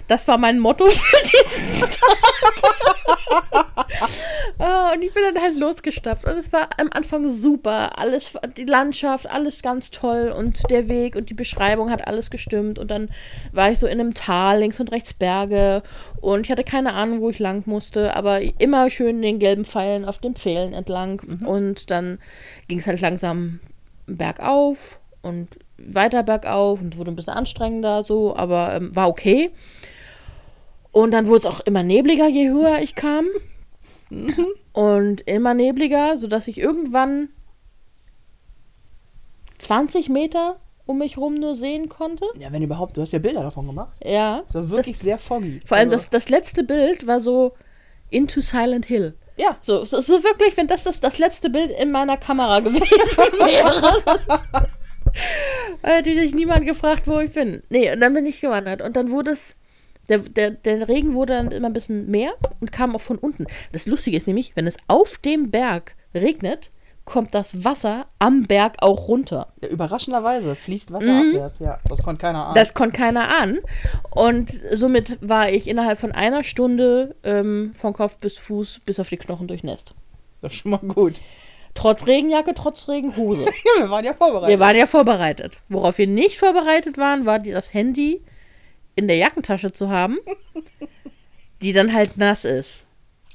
[0.09, 2.21] das war mein Motto für diesen Tag.
[4.59, 6.25] oh, und ich bin dann halt losgestapft.
[6.25, 10.33] Und es war am Anfang super, alles, die Landschaft, alles ganz toll.
[10.37, 12.79] Und der Weg und die Beschreibung hat alles gestimmt.
[12.79, 13.11] Und dann
[13.53, 15.83] war ich so in einem Tal, links und rechts Berge.
[16.21, 20.05] Und ich hatte keine Ahnung, wo ich lang musste, aber immer schön den gelben Pfeilen
[20.05, 21.41] auf den Pfählen entlang.
[21.45, 22.19] Und dann
[22.69, 23.61] ging es halt langsam
[24.07, 24.99] bergauf.
[25.23, 25.49] Und
[25.81, 29.51] weiter bergauf und wurde ein bisschen anstrengender so, aber ähm, war okay.
[30.93, 33.27] Und dann wurde es auch immer nebliger, je höher ich kam.
[34.73, 37.29] und immer nebliger, sodass ich irgendwann
[39.59, 42.27] 20 Meter um mich rum nur sehen konnte.
[42.39, 42.97] Ja, wenn überhaupt.
[42.97, 43.97] Du hast ja Bilder davon gemacht.
[44.05, 44.43] Ja.
[44.47, 45.61] Das war wirklich das, sehr foggy.
[45.65, 47.53] vor allem Also, das, das letzte Bild war so
[48.11, 49.15] Into Silent Hill.
[49.37, 52.83] Ja, So, so, so wirklich, wenn das, das das letzte Bild in meiner Kamera gewesen
[52.83, 54.69] wäre.
[55.83, 57.63] Hätte sich niemand gefragt, wo ich bin.
[57.69, 58.83] Nee, und dann bin ich gewandert.
[58.83, 59.57] Und dann wurde es.
[60.09, 63.47] Der, der, der Regen wurde dann immer ein bisschen mehr und kam auch von unten.
[63.71, 66.73] Das Lustige ist nämlich, wenn es auf dem Berg regnet,
[67.05, 69.53] kommt das Wasser am Berg auch runter.
[69.61, 71.59] ja, überraschenderweise fließt Wasser abwärts.
[71.59, 72.51] Ja, das konnte keiner ahnen.
[72.51, 72.55] Mhm.
[72.55, 73.59] Das konnte keiner an.
[74.11, 79.09] Und somit war ich innerhalb von einer Stunde ähm, von Kopf bis Fuß bis auf
[79.09, 79.93] die Knochen durchnässt.
[80.41, 81.15] das ist schon mal gut.
[81.75, 83.45] Trotz Regenjacke, trotz Regenhose.
[83.65, 84.49] Ja, wir waren ja vorbereitet.
[84.49, 85.59] Wir waren ja vorbereitet.
[85.69, 88.23] Worauf wir nicht vorbereitet waren, war das Handy
[88.97, 90.19] in der Jackentasche zu haben,
[91.63, 92.87] die dann halt nass ist.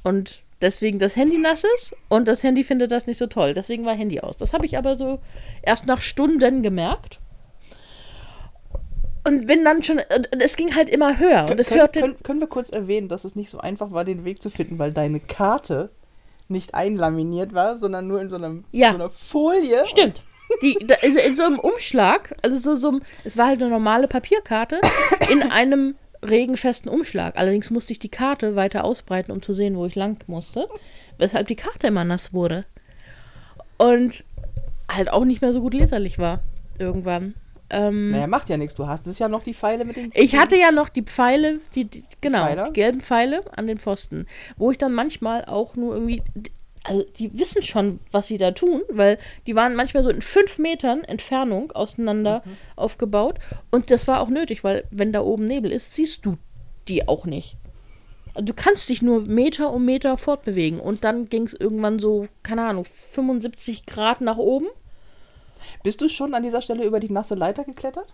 [0.03, 3.53] Und deswegen das Handy nass ist und das Handy findet das nicht so toll.
[3.53, 4.37] Deswegen war Handy aus.
[4.37, 5.19] Das habe ich aber so
[5.61, 7.19] erst nach Stunden gemerkt.
[9.27, 9.99] Und bin dann schon,
[10.39, 11.47] es ging halt immer höher.
[11.49, 14.03] Und es können, hörte, können, können wir kurz erwähnen, dass es nicht so einfach war,
[14.03, 15.89] den Weg zu finden, weil deine Karte
[16.47, 18.89] nicht einlaminiert war, sondern nur in so, einem, Ja.
[18.89, 19.85] so einer Folie.
[19.85, 20.21] Stimmt.
[20.61, 24.07] Die, also in so einem Umschlag, also so, so einem, es war halt eine normale
[24.07, 24.79] Papierkarte
[25.31, 27.35] in einem regenfesten Umschlag.
[27.37, 30.67] Allerdings musste ich die Karte weiter ausbreiten, um zu sehen, wo ich lang musste,
[31.17, 32.65] weshalb die Karte immer nass wurde.
[33.77, 34.23] Und
[34.91, 36.39] halt auch nicht mehr so gut leserlich war
[36.79, 37.33] irgendwann.
[37.69, 38.75] Ähm, Naja, macht ja nichts.
[38.75, 40.11] Du hast es ja noch die Pfeile mit den.
[40.13, 42.65] ich hatte ja noch die Pfeile, die, die genau, Pfeiler?
[42.67, 46.21] die gelben Pfeile an den Pfosten, wo ich dann manchmal auch nur irgendwie,
[46.83, 50.59] also die wissen schon, was sie da tun, weil die waren manchmal so in fünf
[50.59, 52.51] Metern Entfernung auseinander Mhm.
[52.75, 53.39] aufgebaut
[53.71, 56.37] und das war auch nötig, weil wenn da oben Nebel ist, siehst du
[56.87, 57.57] die auch nicht.
[58.35, 62.27] Also Du kannst dich nur Meter um Meter fortbewegen und dann ging es irgendwann so,
[62.43, 64.67] keine Ahnung, 75 Grad nach oben.
[65.83, 68.13] Bist du schon an dieser Stelle über die nasse Leiter geklettert?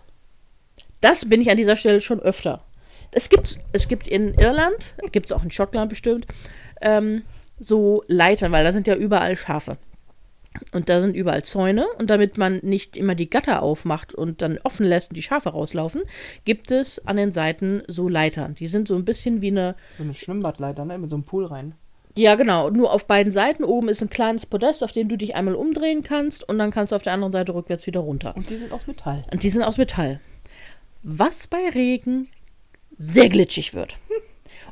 [1.00, 2.64] Das bin ich an dieser Stelle schon öfter.
[3.12, 6.26] es gibt, es gibt in Irland, gibt es auch in Schottland bestimmt,
[6.80, 7.22] ähm,
[7.58, 9.78] so Leitern, weil da sind ja überall Schafe.
[10.72, 11.86] Und da sind überall Zäune.
[11.98, 15.50] Und damit man nicht immer die Gatter aufmacht und dann offen lässt und die Schafe
[15.50, 16.02] rauslaufen,
[16.44, 18.54] gibt es an den Seiten so Leitern.
[18.54, 19.76] Die sind so ein bisschen wie eine.
[19.96, 20.98] So eine Schwimmbadleiter, ne?
[20.98, 21.74] Mit so einem Pool rein.
[22.14, 22.68] Ja, genau.
[22.70, 23.64] Nur auf beiden Seiten.
[23.64, 26.46] Oben ist ein kleines Podest, auf dem du dich einmal umdrehen kannst.
[26.48, 28.36] Und dann kannst du auf der anderen Seite rückwärts wieder runter.
[28.36, 29.22] Und die sind aus Metall.
[29.32, 30.20] Und die sind aus Metall.
[31.02, 32.28] Was bei Regen
[32.98, 33.96] sehr glitschig wird.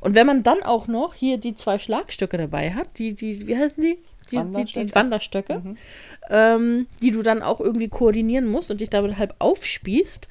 [0.00, 3.56] Und wenn man dann auch noch hier die zwei Schlagstöcke dabei hat, die, die, wie
[3.56, 3.98] heißen die?
[4.30, 4.94] Die, die, die Wanderstöcke.
[4.94, 5.76] Wanderstöcke, Mhm.
[6.30, 10.28] ähm, die du dann auch irgendwie koordinieren musst und dich damit halb aufspießt,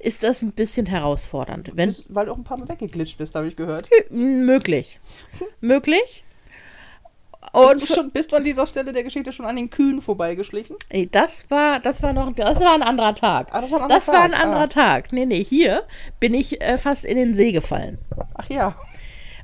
[0.00, 1.70] ist das ein bisschen herausfordernd.
[1.74, 3.88] Wenn Bis- Weil du auch ein paar Mal weggeglitscht bist, habe ich gehört.
[4.10, 4.98] möglich.
[5.60, 6.24] möglich.
[7.52, 10.02] Und bist du, schon, bist du an dieser Stelle der Geschichte schon an den Kühen
[10.02, 10.76] vorbeigeschlichen?
[10.90, 13.48] Ey, das war, das war noch, das war ein anderer Tag.
[13.52, 14.42] Ah, das war ein anderer das war ein Tag.
[14.44, 14.66] anderer Ah.
[14.66, 15.12] Tag.
[15.12, 15.84] Nee, nee, hier
[16.20, 17.98] bin ich äh, fast in den See gefallen.
[18.34, 18.76] Ach ja.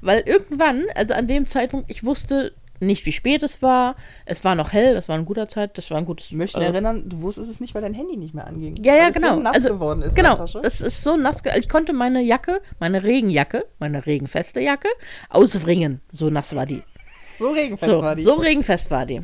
[0.01, 3.95] Weil irgendwann, also an dem Zeitpunkt, ich wusste nicht, wie spät es war.
[4.27, 6.27] Es war noch hell, das war ein guter Zeit, das war ein gutes.
[6.27, 8.75] Ich möchte also, erinnern, du wusstest es nicht, weil dein Handy nicht mehr anging.
[8.83, 9.35] Ja, ja, genau.
[9.37, 11.45] So nass also, geworden ist genau, es ist so nass.
[11.45, 14.88] ge- Ich konnte meine Jacke, meine Regenjacke, meine regenfeste Jacke,
[15.31, 16.01] auswringen.
[16.11, 16.83] So nass war die.
[17.42, 18.22] So regenfest So, war die.
[18.22, 19.20] so regenfest war die.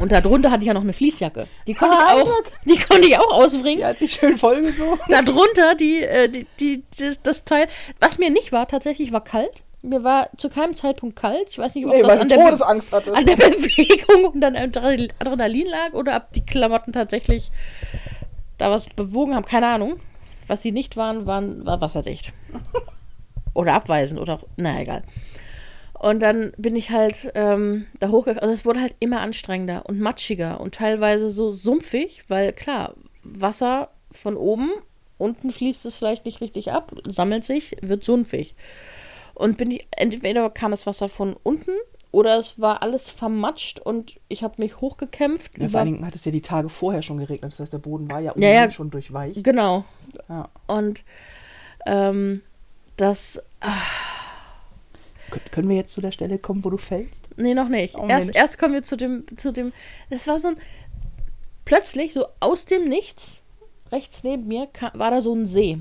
[0.00, 1.46] Und darunter hatte ich ja noch eine Fließjacke.
[1.66, 2.52] Die konnte Ah, ich auch, Eindruck.
[2.64, 3.78] die konnte ich auch auswringen.
[3.80, 4.98] Die hat sich schön vollgesogen.
[5.08, 7.66] Darunter die, äh, die, die, die, das Teil.
[8.00, 9.62] Was mir nicht war, tatsächlich war kalt.
[9.82, 11.46] Mir war zu keinem Zeitpunkt kalt.
[11.50, 13.12] Ich weiß nicht, ob Nee, das an der, Todesangst hatte.
[13.14, 17.50] an der Bewegung und dann Adre- Adrenalin lag oder ob die Klamotten tatsächlich
[18.58, 19.44] da was bewogen haben.
[19.44, 19.96] Keine Ahnung.
[20.46, 22.32] Was sie nicht waren, waren war wasserdicht.
[23.54, 25.02] oder abweisend oder auch, na egal.
[26.02, 28.40] Und dann bin ich halt ähm, da hochgegangen.
[28.42, 33.88] Also es wurde halt immer anstrengender und matschiger und teilweise so sumpfig, weil klar, Wasser
[34.10, 34.68] von oben,
[35.16, 38.56] unten fließt es vielleicht nicht richtig ab, sammelt sich, wird sumpfig.
[39.34, 41.70] Und bin ich, entweder kam das Wasser von unten
[42.10, 45.52] oder es war alles vermatscht und ich habe mich hochgekämpft.
[45.56, 47.52] Ja, vor allen Dingen hat es ja die Tage vorher schon geregnet.
[47.52, 48.70] Das heißt, der Boden war ja, Ja, ja.
[48.72, 49.44] schon durchweicht.
[49.44, 49.84] genau.
[50.28, 50.48] Ja.
[50.66, 51.04] Und
[51.86, 52.42] ähm,
[52.96, 53.70] das, Kön-
[55.50, 57.28] Können wir jetzt zu der Stelle kommen, wo du fällst?
[57.36, 57.96] nee, noch nicht.
[57.96, 59.72] Oh, erst, erst kommen wir zu dem, zu dem,
[60.10, 60.56] das war so ein,
[61.64, 63.42] plötzlich, so aus dem Nichts,
[63.90, 65.78] rechts neben mir, kam, war da so ein See.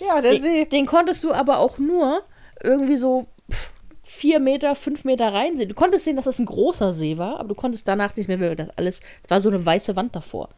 [0.00, 0.64] Ja, der den, See.
[0.66, 2.22] Den konntest du aber auch nur
[2.62, 5.68] irgendwie so pff, vier Meter, fünf Meter reinsehen.
[5.68, 8.40] Du konntest sehen, dass das ein großer See war, aber du konntest danach nicht mehr,
[8.40, 10.48] weil das alles, es war so eine weiße Wand davor.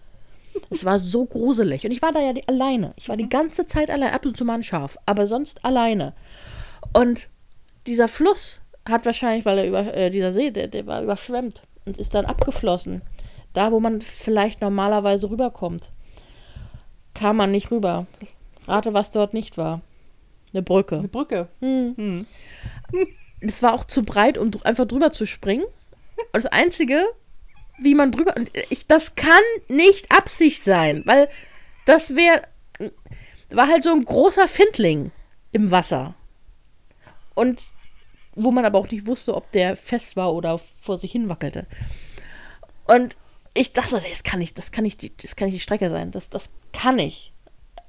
[0.70, 1.84] Es war so gruselig.
[1.84, 2.92] Und ich war da ja die, alleine.
[2.96, 6.14] Ich war die ganze Zeit allein, ab und zu mal ein Schaf, aber sonst alleine.
[6.92, 7.28] Und
[7.88, 11.98] dieser Fluss hat wahrscheinlich, weil er über, äh, dieser See, der, der war überschwemmt und
[11.98, 13.02] ist dann abgeflossen.
[13.52, 15.90] Da, wo man vielleicht normalerweise rüberkommt,
[17.14, 18.06] kam man nicht rüber.
[18.66, 19.80] Rate, was dort nicht war.
[20.52, 20.98] Eine Brücke.
[20.98, 21.48] Eine Brücke.
[21.60, 21.94] Hm.
[21.96, 22.26] Hm.
[23.40, 25.64] Das war auch zu breit, um einfach drüber zu springen.
[25.64, 27.04] Und das Einzige,
[27.78, 28.34] wie man drüber.
[28.36, 29.30] Und ich, das kann
[29.68, 31.28] nicht Absicht sein, weil
[31.86, 32.42] das wäre.
[33.50, 35.10] War halt so ein großer Findling
[35.52, 36.14] im Wasser.
[37.34, 37.62] Und
[38.38, 41.66] wo man aber auch nicht wusste, ob der fest war oder vor sich hin wackelte.
[42.86, 43.16] Und
[43.54, 46.10] ich dachte, das kann nicht, das kann nicht, die, das kann nicht die Strecke sein.
[46.10, 47.32] Das, das kann nicht.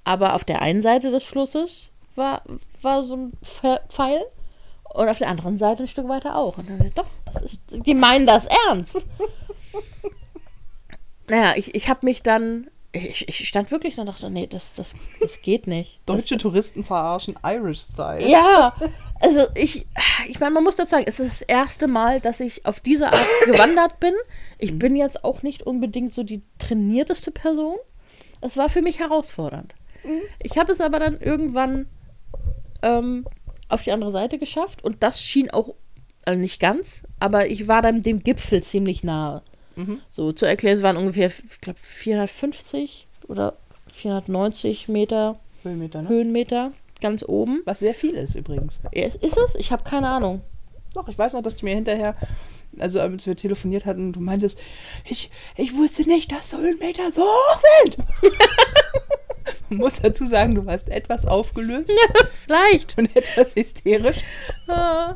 [0.04, 2.42] Aber auf der einen Seite des Flusses war,
[2.82, 4.22] war so ein Pfe- Pfeil
[4.94, 6.58] und auf der anderen Seite ein Stück weiter auch.
[6.58, 9.06] Und dann dachte ich, doch, das ist, die meinen das ernst.
[11.28, 14.76] naja, ich, ich habe mich dann, ich, ich stand wirklich da und dachte, nee, das,
[14.76, 16.00] das, das geht nicht.
[16.06, 18.28] Das, Deutsche Touristen verarschen Irish-Style.
[18.28, 18.74] ja,
[19.20, 19.86] also ich,
[20.28, 23.12] ich meine, man muss dazu sagen, es ist das erste Mal, dass ich auf diese
[23.12, 24.14] Art gewandert bin.
[24.58, 27.76] Ich bin jetzt auch nicht unbedingt so die trainierteste Person.
[28.42, 29.76] Es war für mich herausfordernd.
[30.42, 31.88] Ich habe es aber dann irgendwann
[32.82, 33.26] ähm,
[33.68, 35.76] auf die andere Seite geschafft und das schien auch,
[36.26, 39.44] also nicht ganz, aber ich war dann dem Gipfel ziemlich nahe.
[39.76, 40.02] Mhm.
[40.10, 43.56] So, zu erklären, es waren ungefähr, ich glaube, 450 oder
[43.94, 46.10] 490 Meter Höhenmeter, ne?
[46.10, 47.62] Höhenmeter ganz oben.
[47.66, 48.80] Was sehr viel ist übrigens.
[48.94, 49.56] Ja, Ist es?
[49.56, 50.42] Ich habe keine Ahnung.
[50.94, 52.16] Doch, ich weiß noch, dass du mir hinterher,
[52.80, 54.60] also als wir telefoniert hatten, du meintest,
[55.06, 57.98] ich, ich wusste nicht, dass Höhenmeter so hoch sind.
[59.70, 61.92] Man muss dazu sagen, du warst etwas aufgelöst
[62.32, 62.98] Vielleicht.
[62.98, 64.18] und etwas hysterisch.
[64.68, 65.16] Ah,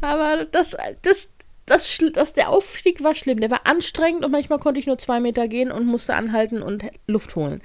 [0.00, 1.28] Aber das, das,
[1.72, 3.40] das, das, der Aufstieg war schlimm.
[3.40, 6.84] Der war anstrengend und manchmal konnte ich nur zwei Meter gehen und musste anhalten und
[7.06, 7.62] Luft holen.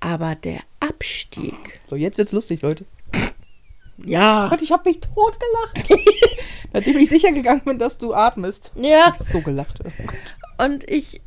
[0.00, 1.80] Aber der Abstieg.
[1.88, 2.84] So, jetzt wird's lustig, Leute.
[3.98, 4.48] Ja.
[4.48, 5.90] Gott, ich habe mich totgelacht.
[6.72, 8.72] Nachdem ich sicher gegangen bin, dass du atmest.
[8.74, 9.14] Ja.
[9.18, 9.80] So gelacht.
[9.84, 10.64] Oh.
[10.64, 11.20] Und ich,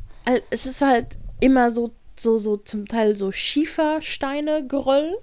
[0.50, 5.18] es ist halt immer so, so, so zum Teil so Schiefersteine, Geröll.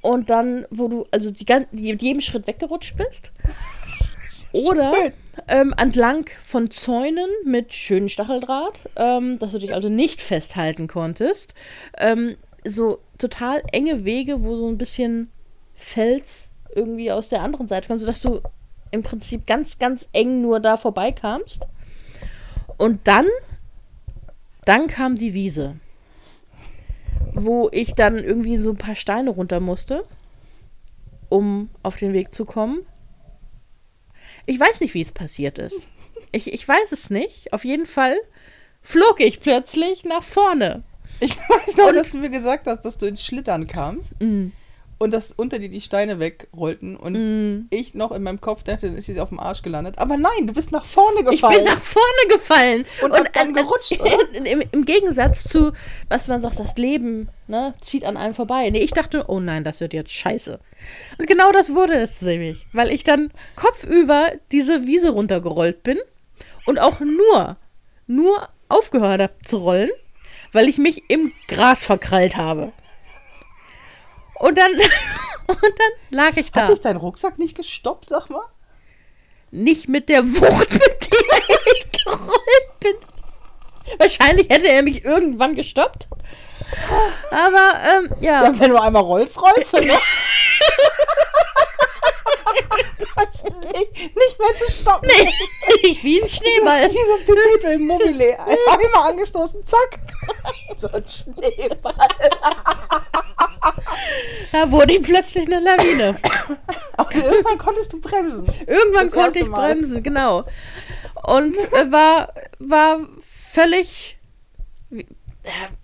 [0.00, 3.32] und dann, wo du also die, mit jedem Schritt weggerutscht bist.
[4.52, 5.12] Oder Schön.
[5.48, 11.54] Ähm, entlang von Zäunen mit schönem Stacheldraht, ähm, dass du dich also nicht festhalten konntest.
[11.98, 15.30] Ähm, so total enge Wege, wo so ein bisschen
[15.74, 18.40] Fels irgendwie aus der anderen Seite kommt, sodass du
[18.90, 21.60] im Prinzip ganz, ganz eng nur da vorbeikamst.
[22.76, 23.26] Und dann,
[24.64, 25.76] dann kam die Wiese,
[27.32, 30.04] wo ich dann irgendwie so ein paar Steine runter musste,
[31.28, 32.80] um auf den Weg zu kommen.
[34.46, 35.80] Ich weiß nicht, wie es passiert ist.
[36.32, 37.52] Ich, ich weiß es nicht.
[37.52, 38.16] Auf jeden Fall
[38.80, 40.82] flog ich plötzlich nach vorne.
[41.20, 44.48] Ich weiß noch, Und- dass du mir gesagt hast, dass du ins Schlittern kamst Mm.
[45.02, 47.66] Und dass unter dir die Steine wegrollten und Mm.
[47.70, 49.98] ich noch in meinem Kopf dachte, dann ist sie auf dem Arsch gelandet.
[49.98, 51.56] Aber nein, du bist nach vorne Ich gefallen.
[51.56, 52.84] bin nach vorne gefallen.
[53.02, 54.46] Und hab dann gerutscht, oder?
[54.46, 55.72] Im, Im Gegensatz zu,
[56.08, 58.70] was man sagt, das Leben ne, zieht an einem vorbei.
[58.70, 60.60] Nee, ich dachte, oh nein, das wird jetzt scheiße.
[61.18, 62.66] Und genau das wurde es nämlich.
[62.72, 65.98] Weil ich dann kopfüber diese Wiese runtergerollt bin
[66.64, 67.56] und auch nur,
[68.06, 69.90] nur aufgehört habe zu rollen,
[70.52, 72.72] weil ich mich im Gras verkrallt habe.
[74.52, 74.72] Und dann,
[75.46, 76.62] und dann lag ich da.
[76.62, 78.44] Hat dich dein Rucksack nicht gestoppt, sag mal?
[79.52, 81.38] nicht mit der Wucht, mit der
[81.76, 82.94] ich gerollt bin.
[83.98, 86.08] Wahrscheinlich hätte er mich irgendwann gestoppt.
[87.30, 88.44] Aber, ähm, ja.
[88.44, 89.98] Ja, wenn du einmal rollst, rollst du, ne?
[92.52, 95.08] Nicht, nicht mehr zu stoppen.
[95.82, 96.90] Nee, wie ein Schneeball.
[96.90, 98.38] Wie so ein Perpetuum mobile.
[98.40, 99.98] Einmal angestoßen, zack.
[100.76, 101.94] So ein Schneeball.
[104.52, 106.16] Da wurde ich plötzlich eine Lawine.
[106.96, 108.46] Aber irgendwann konntest du bremsen.
[108.66, 109.74] Irgendwann Das konnte ich Mal.
[109.74, 110.44] bremsen, genau.
[111.24, 114.18] Und äh, war, war völlig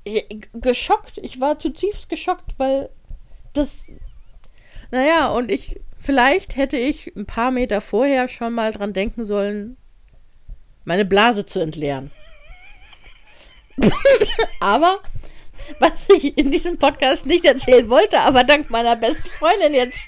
[0.05, 0.23] äh,
[0.55, 1.19] geschockt.
[1.19, 2.91] Ich war zutiefst geschockt, weil
[3.55, 3.85] das.
[4.91, 5.81] Naja, und ich.
[6.09, 9.77] Vielleicht hätte ich ein paar Meter vorher schon mal dran denken sollen,
[10.87, 12.11] meine Blase zu entleeren.
[14.61, 15.03] aber,
[15.81, 19.99] was ich in diesem Podcast nicht erzählen wollte, aber dank meiner besten Freundin jetzt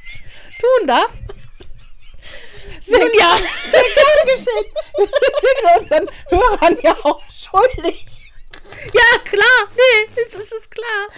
[0.59, 1.13] tun darf.
[2.89, 3.37] Nun ja,
[3.71, 4.73] Sehr gerne geschehen.
[4.97, 8.07] Das sind wir unseren Hörern ja auch schuldig.
[8.95, 9.69] Ja, klar.
[9.77, 11.09] Nee, es ist, ist klar.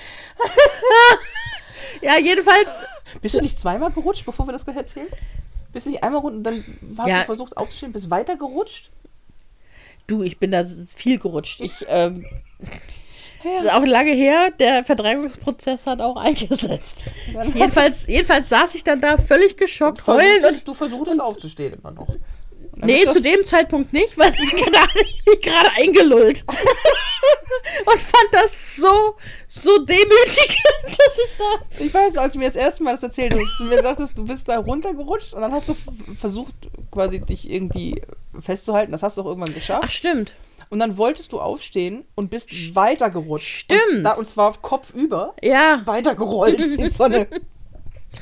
[2.03, 2.85] ja, jedenfalls.
[3.21, 5.09] Bist du nicht zweimal gerutscht, bevor wir das gleich erzählen?
[5.73, 6.65] Bist du nicht einmal runter und dann
[6.99, 7.21] hast Ja.
[7.21, 8.91] du versucht aufzustehen, bist weiter gerutscht?
[10.07, 11.61] Du, ich bin da viel gerutscht.
[11.61, 12.27] Ich, ähm.
[13.45, 14.53] Es ist auch lange her.
[14.57, 17.05] Der Verdrängungsprozess hat auch eingesetzt.
[17.55, 22.07] Jedenfalls, jedenfalls saß ich dann da völlig geschockt, heulend du versuchtest aufzustehen immer noch.
[22.77, 24.31] Nee, zu dem Zeitpunkt nicht, weil
[24.73, 26.45] da habe ich mich gerade eingelullt.
[27.87, 31.85] und fand das so, so demütigend, dass ich da.
[31.85, 34.25] Ich weiß, als du mir das erste Mal das erzählt hast, du mir sagtest, du
[34.25, 35.77] bist da runtergerutscht und dann hast du
[36.19, 36.55] versucht,
[36.91, 38.03] quasi dich irgendwie
[38.41, 38.93] festzuhalten.
[38.93, 39.85] Das hast du auch irgendwann geschafft.
[39.87, 40.35] Ach, stimmt.
[40.71, 43.65] Und dann wolltest du aufstehen und bist weitergerutscht.
[43.65, 43.81] Stimmt.
[43.93, 47.29] Und, da, und zwar kopfüber Ja, weitergerollt wie so eine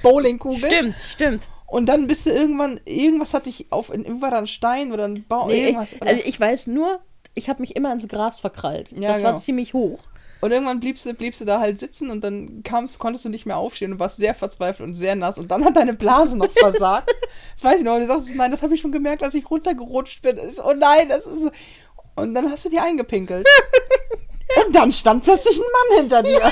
[0.02, 0.68] Bowlingkugel.
[0.70, 1.48] stimmt, stimmt.
[1.70, 5.24] Und dann bist du irgendwann, irgendwas hat dich auf, war da ein Stein oder ein
[5.28, 5.92] Baum, Nee, irgendwas.
[5.92, 6.98] ich, Oder, also ich weiß nur,
[7.34, 8.90] ich habe mich immer ins Gras verkrallt.
[8.90, 9.40] Ja, das war genau.
[9.40, 10.00] ziemlich hoch.
[10.40, 13.46] und irgendwann bliebst du, bliebst du da halt sitzen und dann kamst, konntest du nicht
[13.46, 15.38] mehr aufstehen und warst sehr verzweifelt und sehr nass.
[15.38, 17.14] Und dann hat deine Blase noch versagt.
[17.54, 17.94] das weiß ich noch.
[17.94, 20.38] Und du sagst, nein, das habe ich schon gemerkt, als ich runtergerutscht bin.
[20.38, 21.52] Ich oh nein, das ist.
[22.16, 23.46] Und dann hast du dir eingepinkelt.
[24.66, 26.40] und dann stand plötzlich ein Mann hinter dir.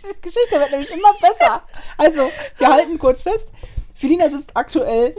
[0.00, 1.62] Die Geschichte wird nämlich immer besser.
[1.98, 3.52] Also, wir halten kurz fest.
[3.94, 5.14] Felina sitzt aktuell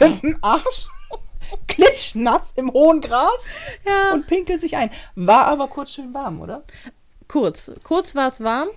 [0.00, 0.86] im Arsch,
[1.66, 3.46] klitschnass im hohen Gras
[3.84, 4.12] Ja.
[4.12, 4.90] und pinkelt sich ein.
[5.14, 6.62] War aber kurz schön warm, oder?
[7.28, 7.72] kurz.
[7.82, 8.68] Kurz war es warm.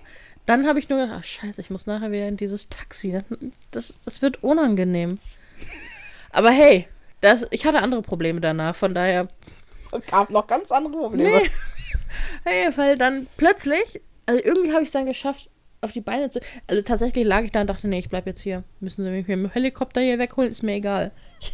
[0.46, 3.22] Dann habe ich nur gedacht, ach, scheiße, ich muss nachher wieder in dieses Taxi.
[3.72, 5.20] Das, das wird unangenehm.
[6.32, 6.88] Aber hey,
[7.22, 9.28] das, ich hatte andere Probleme danach, von daher
[10.08, 11.42] gab noch ganz andere Probleme.
[11.42, 11.50] Nee.
[12.46, 15.50] Hey, weil dann plötzlich, also irgendwie habe ich es dann geschafft,
[15.82, 16.40] auf die Beine zu.
[16.68, 18.64] Also tatsächlich lag ich da und dachte, nee, ich bleib jetzt hier.
[18.80, 21.12] Müssen sie mich mit dem Helikopter hier wegholen, ist mir egal.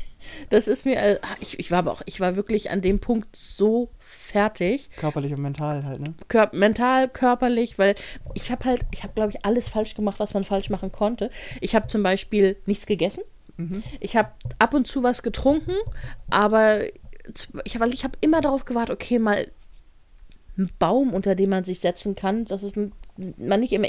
[0.52, 3.36] Das ist mir, äh, ich, ich war aber auch, ich war wirklich an dem Punkt
[3.36, 4.92] so fertig.
[4.96, 6.14] Körperlich und mental halt, ne?
[6.28, 7.96] Kör mental, körperlich, weil
[8.36, 11.32] ich habe halt, ich habe, glaube ich, alles falsch gemacht, was man falsch machen konnte.
[11.60, 13.24] Ich habe zum Beispiel nichts gegessen.
[14.00, 15.76] Ich habe ab und zu was getrunken,
[16.30, 16.84] aber
[17.64, 19.48] ich habe ich hab immer darauf gewartet, okay, mal
[20.80, 22.74] Baum, unter dem man sich setzen kann, dass es
[23.16, 23.86] man nicht im,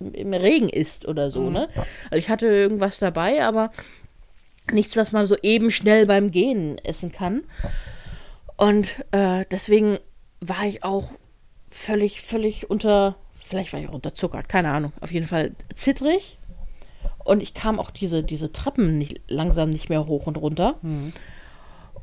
[0.00, 1.68] im Regen ist oder so, ne?
[2.10, 3.70] Also ich hatte irgendwas dabei, aber
[4.70, 7.42] nichts, was man so eben schnell beim Gehen essen kann.
[8.56, 9.98] Und äh, deswegen
[10.40, 11.10] war ich auch
[11.70, 14.92] völlig, völlig unter vielleicht war ich auch unterzuckert, keine Ahnung.
[15.00, 16.38] Auf jeden Fall zittrig.
[17.22, 20.76] Und ich kam auch diese, diese Treppen nicht, langsam nicht mehr hoch und runter.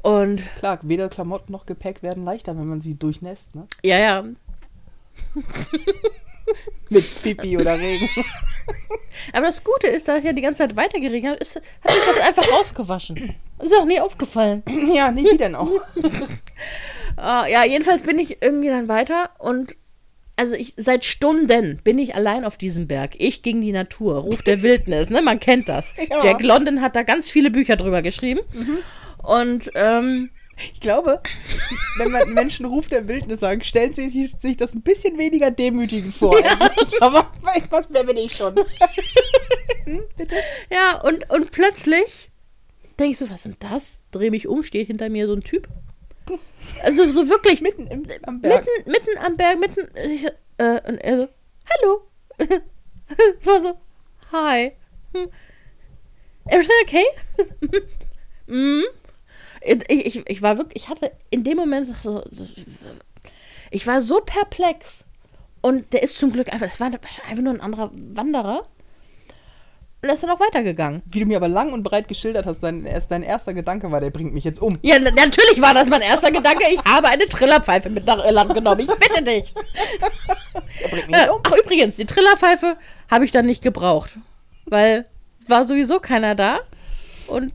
[0.01, 3.67] Und Klar, weder Klamotten noch Gepäck werden leichter, wenn man sie durchnässt, ne?
[3.83, 4.23] ja, ja,
[6.89, 8.09] Mit Pipi oder Regen.
[9.33, 12.03] Aber das Gute ist, da es ja die ganze Zeit weitergeregnet hat, ist, hat sich
[12.05, 13.35] das einfach rausgewaschen.
[13.59, 14.63] Ist auch nie aufgefallen.
[14.93, 15.69] ja, nee, wie denn auch?
[17.15, 19.75] Ah, ja, jedenfalls bin ich irgendwie dann weiter und
[20.37, 23.11] also ich seit Stunden bin ich allein auf diesem Berg.
[23.19, 25.21] Ich gegen die Natur, Ruf der Wildnis, ne?
[25.21, 25.93] Man kennt das.
[26.09, 26.23] Ja.
[26.23, 28.41] Jack London hat da ganz viele Bücher drüber geschrieben.
[29.23, 30.29] Und ähm,
[30.73, 31.21] Ich glaube,
[31.97, 36.15] wenn man Menschen Ruf der Wildnis sagen, stellen sie sich, das ein bisschen weniger demütigend
[36.15, 36.35] vor.
[36.99, 37.31] Aber
[37.69, 38.55] was, wer bin ich schon?
[39.85, 40.35] hm, bitte?
[40.69, 42.29] ja, und, und plötzlich
[42.99, 44.03] denke ich so, was ist denn das?
[44.11, 45.67] Dreh mich um, steht hinter mir so ein Typ.
[46.83, 48.65] Also so wirklich Mitten im, am Berg.
[48.65, 49.87] Mitten, mitten am Berg, mitten.
[50.57, 51.27] Äh, und er so,
[51.69, 52.01] hallo.
[53.39, 53.73] Ich war so,
[54.31, 54.71] hi.
[55.13, 55.29] Hm.
[56.45, 57.05] Everything okay?
[58.47, 58.83] mm.
[59.63, 62.23] Ich, ich, ich war wirklich, ich hatte in dem Moment so,
[63.69, 65.05] ich war so perplex.
[65.63, 68.65] Und der ist zum Glück einfach, das war einfach nur ein anderer Wanderer.
[70.03, 71.03] Und er ist dann auch weitergegangen.
[71.05, 74.09] Wie du mir aber lang und breit geschildert hast, dein, dein erster Gedanke war, der
[74.09, 74.79] bringt mich jetzt um.
[74.81, 76.63] Ja, na- natürlich war das mein erster Gedanke.
[76.71, 78.79] Ich habe eine Trillerpfeife mit nach Irland genommen.
[78.79, 79.53] Ich bitte dich.
[80.81, 81.39] Der bringt mich Äh, um.
[81.45, 82.77] ach, übrigens, die Trillerpfeife
[83.11, 84.17] habe ich dann nicht gebraucht.
[84.65, 85.05] Weil
[85.43, 86.61] es war sowieso keiner da.
[87.27, 87.53] Und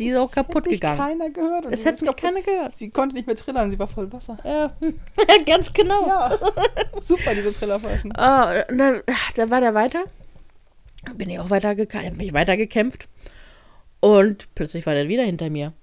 [0.00, 0.98] die ist auch kaputt Hat gegangen.
[0.98, 1.66] keiner gehört.
[1.66, 2.72] und Es ist mich keiner gehört.
[2.72, 4.38] Sie konnte nicht mehr trillern, sie war voll Wasser.
[4.44, 4.74] Ja,
[5.46, 6.06] ganz genau.
[6.06, 6.38] Ja,
[7.00, 8.16] super, diese Trillerpfeifen.
[8.16, 10.04] Ah, und dann, ach, da war der weiter.
[11.14, 11.74] Bin ich auch weiter
[12.16, 13.08] bin ich weitergekämpft.
[14.00, 15.74] Und plötzlich war der wieder hinter mir.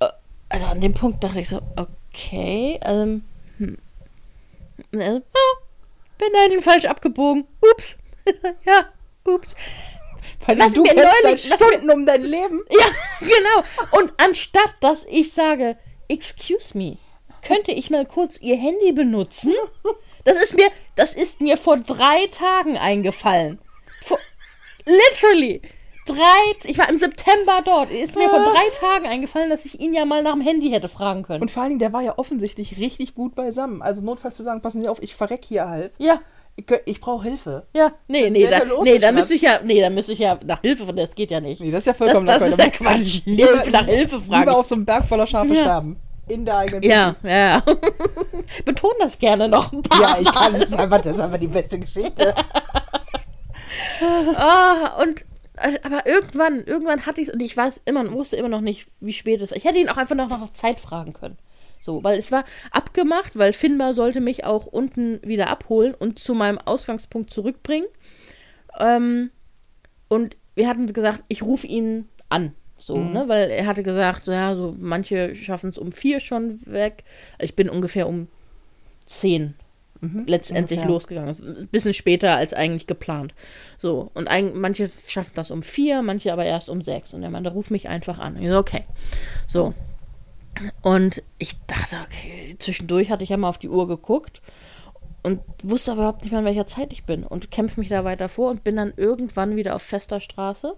[0.00, 0.08] Äh,
[0.50, 3.22] Also an dem Punkt dachte ich so, okay, ähm,
[3.58, 3.78] hm.
[4.92, 5.64] Und er so, ah,
[6.18, 7.46] bin da falsch abgebogen.
[7.72, 7.96] Ups.
[8.66, 8.86] ja,
[9.26, 9.54] ups.
[10.46, 12.62] Weil Lass du mir neulich- Stunden um dein Leben.
[12.70, 12.86] Ja,
[13.20, 13.98] genau.
[14.00, 15.76] Und anstatt dass ich sage,
[16.08, 16.98] excuse me,
[17.42, 19.52] könnte ich mal kurz Ihr Handy benutzen?
[20.24, 23.58] Das ist mir, das ist mir vor drei Tagen eingefallen.
[24.02, 24.18] Vor,
[24.86, 25.60] literally.
[26.06, 26.16] Drei,
[26.64, 27.90] ich war im September dort.
[27.90, 30.88] Ist mir vor drei Tagen eingefallen, dass ich ihn ja mal nach dem Handy hätte
[30.88, 31.40] fragen können.
[31.40, 33.80] Und vor allen Dingen, der war ja offensichtlich richtig gut beisammen.
[33.80, 35.94] Also notfalls zu sagen, passen Sie auf, ich verreck hier halb.
[35.98, 36.20] ja,
[36.86, 37.66] Ich, brauche Hilfe.
[37.74, 37.92] ja.
[38.06, 40.86] Nee, nee, da, nee, da müsste ich ja, nee, da müsste ich ja nach Hilfe
[40.86, 41.60] von, das geht ja nicht.
[41.60, 43.22] Nee, das ist ja Das, vollkommen das ist ja Quatsch.
[43.26, 44.40] Lieber- Hilfe, nach Hilfe fragen.
[44.42, 45.60] Lieber auf so einem Berg voller scharfe Ja.
[45.62, 45.96] Sterben.
[46.28, 47.62] In der eigenen Ja, ja, ja.
[48.64, 50.52] Beton das gerne noch ein paar Ja, ich kann.
[50.52, 52.34] Das ist einfach, das ist einfach die beste Geschichte.
[54.36, 55.22] Ah, und
[55.56, 58.88] äh, aber irgendwann, irgendwann hatte ich es und ich weiß immer, wusste immer noch nicht,
[59.00, 59.56] wie spät es war.
[59.56, 61.38] Ich hätte ihn auch einfach noch nach Zeit fragen können.
[61.84, 66.34] So, weil es war abgemacht, weil Finbar sollte mich auch unten wieder abholen und zu
[66.34, 67.86] meinem Ausgangspunkt zurückbringen.
[68.78, 69.30] Ähm,
[70.08, 72.54] und wir hatten gesagt, ich rufe ihn an.
[72.78, 73.28] So, ne?
[73.28, 77.04] Weil er hatte gesagt, so, ja, so manche schaffen es um vier schon weg.
[77.38, 78.28] Ich bin ungefähr um
[79.04, 79.54] zehn
[80.26, 80.94] letztendlich ungefähr.
[80.94, 81.28] losgegangen.
[81.28, 83.34] Das ist ein bisschen später als eigentlich geplant.
[83.76, 87.12] So, und ein, manche schaffen das um vier, manche aber erst um sechs.
[87.12, 88.36] Und der Mann, der ruft mich einfach an.
[88.36, 88.84] Und ich so, okay.
[89.46, 89.74] So.
[90.82, 94.40] Und ich dachte, okay, zwischendurch hatte ich ja mal auf die Uhr geguckt
[95.22, 97.24] und wusste aber überhaupt nicht mehr, in welcher Zeit ich bin.
[97.24, 100.76] Und kämpfe mich da weiter vor und bin dann irgendwann wieder auf fester Straße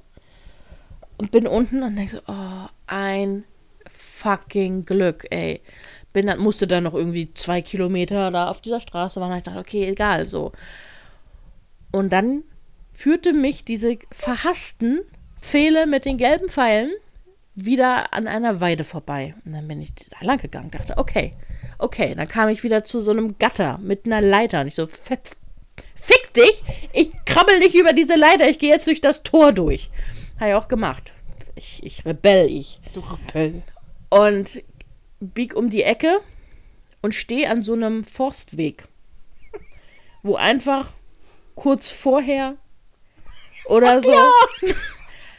[1.18, 3.44] und bin unten und denke so, oh, ein
[3.90, 5.60] fucking Glück, ey.
[6.12, 9.32] Bin dann, musste dann noch irgendwie zwei Kilometer da auf dieser Straße waren.
[9.32, 10.52] Und ich dachte, okay, egal, so.
[11.92, 12.42] Und dann
[12.92, 15.00] führte mich diese verhassten
[15.40, 16.90] Pfähle mit den gelben Pfeilen
[17.56, 19.34] wieder an einer Weide vorbei.
[19.44, 21.32] Und dann bin ich da lang gegangen, dachte, okay,
[21.78, 22.14] okay.
[22.14, 24.60] Dann kam ich wieder zu so einem Gatter mit einer Leiter.
[24.60, 25.20] Und ich so, fick
[25.94, 29.90] fick dich, ich krabbel nicht über diese Leiter, ich gehe jetzt durch das Tor durch.
[30.38, 31.12] Habe ich auch gemacht.
[31.56, 32.80] Ich, ich rebell, ich.
[32.92, 33.62] Du Rebell.
[34.10, 34.62] Und
[35.20, 36.20] bieg um die Ecke
[37.02, 38.86] und stehe an so einem Forstweg,
[40.22, 40.92] wo einfach
[41.54, 42.56] kurz vorher
[43.66, 44.10] oder so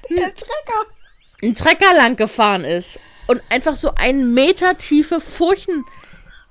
[0.10, 0.97] Der Trecker.
[1.42, 5.86] Ein Trecker lang gefahren ist und einfach so einen Meter tiefe Furchen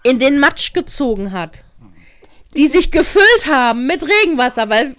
[0.02, 1.64] in den Matsch gezogen hat,
[2.56, 4.96] die sich gefüllt haben mit Regenwasser, weil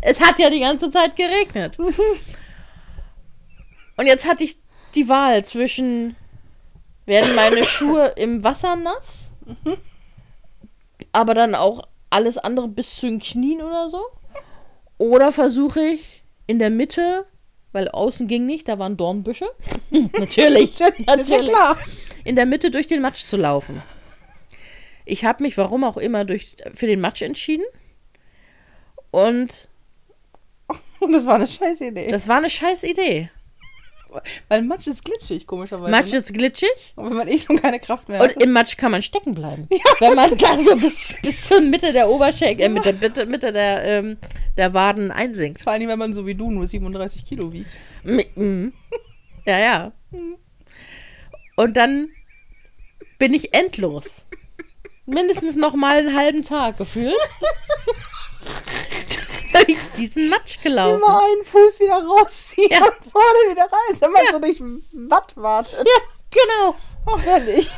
[0.00, 1.78] es hat ja die ganze Zeit geregnet.
[3.96, 4.56] Und jetzt hatte ich
[4.94, 6.16] die Wahl zwischen
[7.06, 9.30] werden meine Schuhe im Wasser nass,
[11.12, 14.02] aber dann auch alles andere bis zu den Knien oder so,
[14.98, 17.26] oder versuche ich in der Mitte,
[17.74, 19.46] weil außen ging nicht, da waren Dornbüsche.
[19.90, 20.76] Natürlich.
[20.76, 21.48] Das ist ja natürlich.
[21.48, 21.78] klar.
[22.24, 23.82] In der Mitte durch den Matsch zu laufen.
[25.04, 27.64] Ich habe mich, warum auch immer, durch, für den Matsch entschieden.
[29.10, 29.68] Und
[31.00, 32.10] Und das war eine scheiß Idee.
[32.10, 33.30] das war eine scheiß Idee.
[34.48, 35.90] Weil Matsch ist glitschig, komischerweise.
[35.90, 36.18] Matsch ne?
[36.18, 38.42] ist glitschig Und wenn man eh schon keine Kraft mehr und hat.
[38.42, 39.68] im Matsch kann man stecken bleiben.
[40.00, 43.84] Wenn man da so bis, bis zur Mitte der Oberschenkel, äh, Mitte, Mitte, Mitte der,
[43.84, 44.16] ähm,
[44.56, 45.62] der Waden einsinkt.
[45.62, 47.70] Vor allem, wenn man so wie du nur 37 Kilo wiegt.
[48.04, 48.68] Mm.
[49.46, 49.92] Ja, ja.
[51.56, 52.08] Und dann
[53.18, 54.26] bin ich endlos.
[55.06, 57.14] Mindestens noch mal einen halben Tag gefühlt.
[59.66, 60.98] durch diesen Matsch gelaufen.
[60.98, 62.78] Immer einen Fuß wieder rausziehen Ja.
[62.84, 64.60] und vorne wieder rein, wenn man so durch
[65.10, 65.86] Watt wartet.
[65.86, 66.76] Ja, genau.
[67.06, 67.70] Oh, herrlich.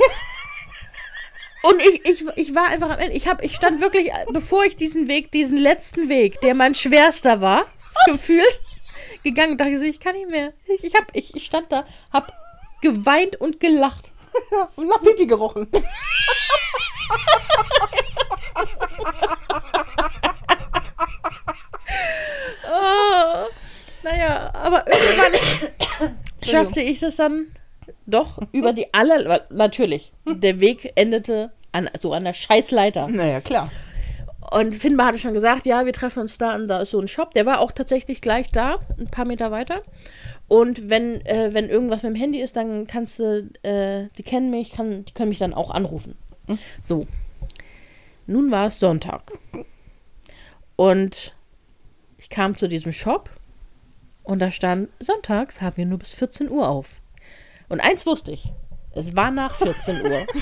[1.63, 3.17] Und ich, ich, ich war einfach am Ende.
[3.17, 7.41] Ich, hab, ich stand wirklich, bevor ich diesen Weg, diesen letzten Weg, der mein schwerster
[7.41, 7.65] war,
[8.07, 8.61] gefühlt,
[9.25, 10.53] gegangen, dachte ich, so, ich kann nicht mehr.
[10.67, 12.33] Ich, ich, hab, ich, ich stand da, hab
[12.83, 14.13] geweint und gelacht.
[14.77, 15.67] Und nach Pipi gerochen.
[22.69, 23.47] Oh,
[24.03, 27.49] naja, aber irgendwann schaffte ich das dann
[28.07, 29.45] doch über die alle.
[29.51, 33.09] Natürlich, der Weg endete an, so an der Scheißleiter.
[33.09, 33.71] Naja, klar.
[34.51, 37.09] Und Finnbar hatte schon gesagt, ja, wir treffen uns da und da ist so ein
[37.09, 37.35] Shop.
[37.35, 39.83] Der war auch tatsächlich gleich da, ein paar Meter weiter.
[40.49, 44.51] Und wenn, äh, wenn irgendwas mit dem Handy ist, dann kannst du, äh, die kennen
[44.51, 46.17] mich, kann, die können mich dann auch anrufen.
[46.83, 47.07] So.
[48.29, 49.33] Nun war es Sonntag.
[50.77, 51.35] Und
[52.27, 53.31] ich kam zu diesem Shop
[54.25, 56.97] und da stand, sonntags haben wir nur bis 14 Uhr auf.
[57.69, 58.53] Und eins wusste ich,
[58.97, 60.27] es war nach 14 Uhr.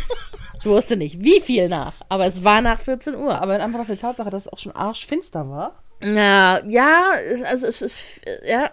[0.60, 3.38] Ich wusste nicht, wie viel nach, aber es war nach 14 Uhr.
[3.38, 5.82] Aber in Antwort auf die Tatsache, dass es auch schon arschfinster war.
[6.00, 7.10] Na, ja,
[7.44, 8.70] also es ist, ja.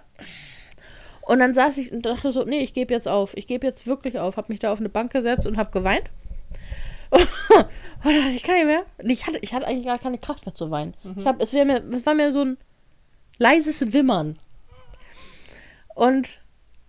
[1.23, 3.35] Und dann saß ich und dachte so, nee, ich gebe jetzt auf.
[3.35, 4.37] Ich gebe jetzt wirklich auf.
[4.37, 6.09] Hab mich da auf eine Bank gesetzt und hab geweint.
[7.09, 7.27] und
[8.05, 8.85] dachte, ich kann nicht mehr.
[8.99, 10.93] Ich hatte, ich hatte eigentlich gar keine Kraft mehr zu weinen.
[11.17, 12.57] Ich hab, es, mir, es war mir so ein
[13.37, 14.37] leises Wimmern.
[15.95, 16.39] Und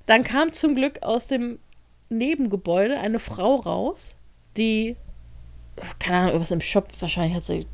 [0.07, 1.59] dann kam zum Glück aus dem
[2.09, 4.17] Nebengebäude eine Frau raus,
[4.57, 4.97] die,
[5.99, 7.67] keine Ahnung, irgendwas im Shop, wahrscheinlich hat sie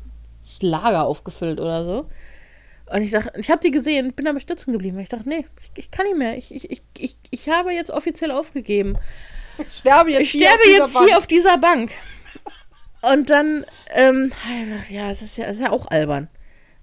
[0.43, 2.09] das Lager aufgefüllt oder so.
[2.91, 4.97] Und ich dachte, ich habe die gesehen, bin aber sitzen geblieben.
[4.99, 6.37] Ich dachte, nee, ich, ich kann nicht mehr.
[6.37, 8.97] Ich, ich, ich, ich, ich habe jetzt offiziell aufgegeben.
[9.59, 11.07] Ich sterbe jetzt Ich hier sterbe auf dieser jetzt Bank.
[11.07, 11.91] hier auf dieser Bank.
[13.01, 14.31] Und dann, ähm,
[14.89, 16.29] ja, es ist ja, es ist ja auch albern.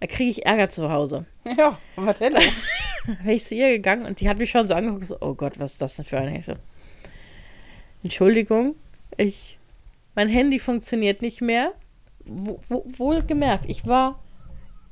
[0.00, 1.26] Da kriege ich Ärger zu Hause.
[1.56, 2.34] Ja, was denn?
[2.34, 5.60] Bin ich zu ihr gegangen und die hat mich schon so angeguckt, so, oh Gott,
[5.60, 6.42] was ist das denn für eine?
[6.42, 6.54] So,
[8.02, 8.74] Entschuldigung,
[9.16, 9.58] ich,
[10.14, 11.72] mein Handy funktioniert nicht mehr.
[12.24, 14.20] Wo, wo, wohlgemerkt, ich war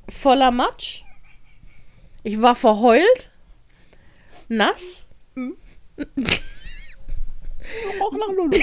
[0.09, 1.03] voller Matsch.
[2.23, 3.33] Ich war verheult,
[4.49, 5.07] nass.
[8.01, 8.59] Auch nach Lulu.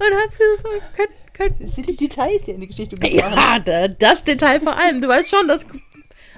[0.00, 3.12] Und hat sie so, könnt, könnt, Das sind die Details, die in die Geschichte waren.
[3.12, 5.00] Ja, da- das Detail vor allem.
[5.00, 5.66] Du weißt schon, dass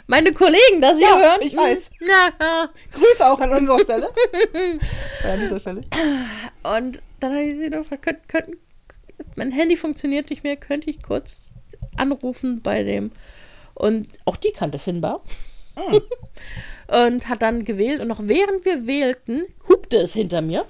[0.06, 1.40] meine Kollegen das hier Ja, hören.
[1.42, 1.90] ich weiß.
[2.00, 2.70] Ja, ja.
[2.92, 4.08] Grüße auch an unserer Stelle.
[5.24, 5.82] An dieser Stelle.
[6.62, 8.56] Und dann habe ich sie noch gefragt, könnt, könnt,
[9.36, 11.50] mein Handy funktioniert nicht mehr, könnte ich kurz
[11.96, 13.12] anrufen bei dem.
[13.74, 15.22] Und auch die kannte Finbar.
[16.88, 18.00] und hat dann gewählt.
[18.00, 20.64] Und noch während wir wählten, hupte es hinter mir.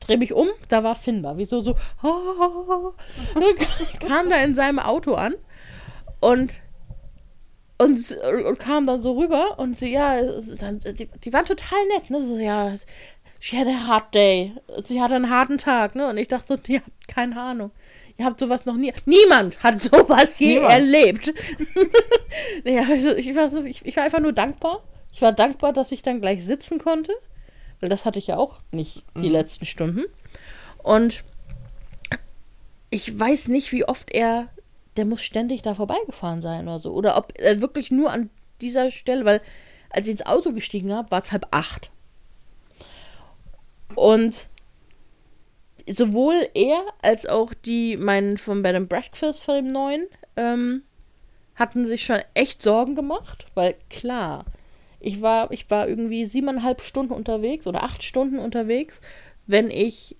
[0.00, 1.36] Ich drehe mich um, da war Finbar.
[1.36, 1.74] Wieso so,
[4.00, 5.34] kam da in seinem Auto an
[6.20, 6.60] und,
[7.78, 12.22] und, und kam dann so rüber und sie, ja, die, die waren total nett, ne?
[12.22, 12.72] So, ja,
[13.40, 14.52] she had a hard day.
[14.84, 16.08] Sie hatte einen harten Tag, ne?
[16.08, 17.70] Und ich dachte so, ihr habt keine Ahnung.
[18.18, 18.92] Ihr habt sowas noch nie.
[19.06, 20.72] Niemand hat sowas je Niemand.
[20.72, 21.34] erlebt.
[22.64, 24.84] ja, also ich, war so, ich, ich war einfach nur dankbar.
[25.12, 27.12] Ich war dankbar, dass ich dann gleich sitzen konnte.
[27.80, 30.04] Weil das hatte ich ja auch nicht die letzten Stunden.
[30.82, 31.24] Und
[32.90, 34.48] ich weiß nicht, wie oft er.
[34.96, 36.92] Der muss ständig da vorbeigefahren sein oder so.
[36.92, 38.28] Oder ob er wirklich nur an
[38.60, 39.40] dieser Stelle, weil
[39.88, 41.90] als ich ins Auto gestiegen habe, war es halb acht.
[43.94, 44.48] Und
[45.88, 50.06] sowohl er als auch die, meinen vom Bed and Breakfast von dem neuen,
[50.36, 50.82] ähm,
[51.54, 54.44] hatten sich schon echt Sorgen gemacht, weil klar,
[55.00, 59.00] ich war, ich war irgendwie siebeneinhalb Stunden unterwegs oder acht Stunden unterwegs,
[59.46, 60.16] wenn ich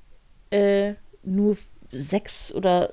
[0.51, 1.57] äh, nur
[1.93, 2.93] sechs oder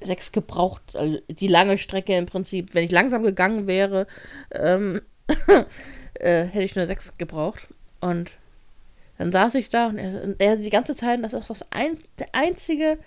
[0.00, 4.06] sechs gebraucht, also die lange Strecke im Prinzip, wenn ich langsam gegangen wäre,
[4.52, 5.02] ähm,
[6.14, 7.68] äh, hätte ich nur sechs gebraucht.
[8.00, 8.30] Und
[9.18, 12.28] dann saß ich da und er, er die ganze Zeit, das ist das ein, der
[12.32, 12.98] einzige,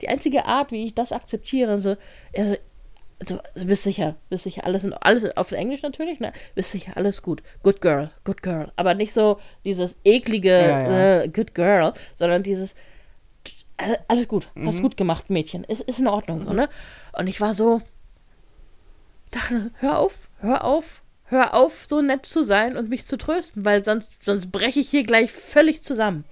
[0.00, 1.78] die einzige Art, wie ich das akzeptiere.
[1.78, 1.96] So,
[2.32, 2.56] er so,
[3.20, 6.32] also bist sicher, bist sicher, alles, in, alles auf Englisch natürlich, ne?
[6.54, 7.42] Bist sicher, alles gut.
[7.62, 8.70] Good girl, good girl.
[8.76, 11.22] Aber nicht so dieses eklige Ja, ja.
[11.22, 12.74] Äh, good girl, sondern dieses
[13.78, 14.82] all- alles gut, hast Mhm.
[14.82, 15.64] gut gemacht, Mädchen.
[15.64, 16.68] Ist, ist in Ordnung, so, ne?
[17.18, 17.80] Und ich war so,
[19.30, 23.64] dachte, hör auf, hör auf, hör auf, so nett zu sein und mich zu trösten,
[23.64, 26.24] weil sonst, sonst breche ich hier gleich völlig zusammen.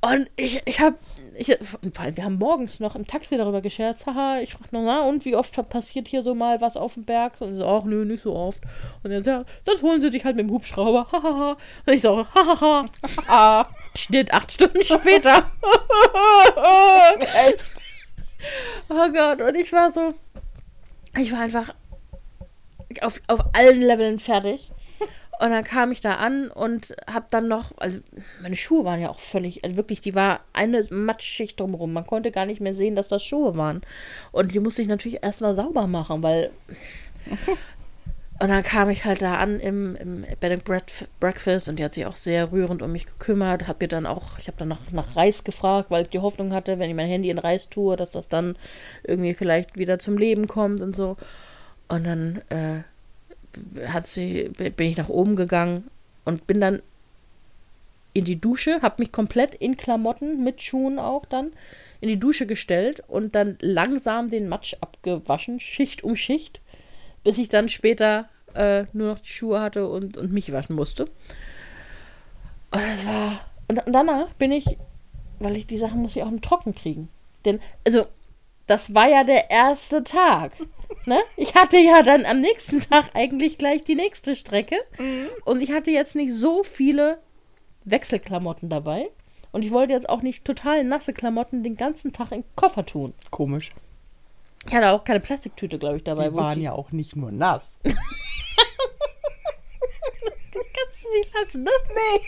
[0.00, 0.96] Und ich, ich habe,
[1.34, 1.56] ich,
[1.92, 5.02] vor allem, wir haben morgens noch im Taxi darüber gescherzt, haha, ich frage noch, na,
[5.02, 7.40] und wie oft passiert hier so mal was auf dem Berg?
[7.40, 8.62] Und so, ach nö, nicht so oft.
[9.02, 11.56] Und dann, ja, sonst holen sie dich halt mit dem Hubschrauber, hahaha.
[11.86, 12.86] Und ich so, hahaha.
[13.28, 13.66] Ah,
[13.96, 15.50] Schnitt acht Stunden später.
[17.46, 17.74] echt?
[18.88, 20.14] Oh Gott, und ich war so,
[21.18, 21.74] ich war einfach
[23.02, 24.72] auf, auf allen Leveln fertig.
[25.40, 27.98] Und dann kam ich da an und hab dann noch, also
[28.42, 31.94] meine Schuhe waren ja auch völlig, also wirklich, die war eine Matschschicht drumherum.
[31.94, 33.80] Man konnte gar nicht mehr sehen, dass das Schuhe waren.
[34.32, 36.50] Und die musste ich natürlich erstmal sauber machen, weil.
[38.42, 41.84] Und dann kam ich halt da an im, im Bed and Breakf- Breakfast und die
[41.84, 43.66] hat sich auch sehr rührend um mich gekümmert.
[43.66, 46.54] Hat mir dann auch, ich habe dann noch nach Reis gefragt, weil ich die Hoffnung
[46.54, 48.56] hatte, wenn ich mein Handy in Reis tue, dass das dann
[49.04, 51.18] irgendwie vielleicht wieder zum Leben kommt und so.
[51.88, 52.82] Und dann äh,
[53.86, 55.88] hat sie, bin ich nach oben gegangen
[56.24, 56.82] und bin dann
[58.12, 61.52] in die Dusche, habe mich komplett in Klamotten mit Schuhen auch dann
[62.00, 66.60] in die Dusche gestellt und dann langsam den Matsch abgewaschen, Schicht um Schicht,
[67.22, 71.04] bis ich dann später äh, nur noch die Schuhe hatte und, und mich waschen musste.
[72.72, 73.40] Und das war.
[73.68, 74.76] Und danach bin ich,
[75.38, 77.08] weil ich die Sachen muss ich auch noch trocken kriegen.
[77.44, 78.06] Denn, also,
[78.66, 80.52] das war ja der erste Tag.
[81.06, 81.18] Ne?
[81.36, 84.76] Ich hatte ja dann am nächsten Tag eigentlich gleich die nächste Strecke.
[85.44, 87.20] Und ich hatte jetzt nicht so viele
[87.84, 89.10] Wechselklamotten dabei.
[89.52, 92.84] Und ich wollte jetzt auch nicht total nasse Klamotten den ganzen Tag in den Koffer
[92.86, 93.14] tun.
[93.30, 93.70] Komisch.
[94.66, 96.28] Ich hatte auch keine Plastiktüte, glaube ich, dabei.
[96.28, 97.80] Die waren die- ja auch nicht nur nass.
[97.86, 97.96] Kannst
[101.04, 101.70] du nicht lassen, ne?
[101.94, 102.20] Nee.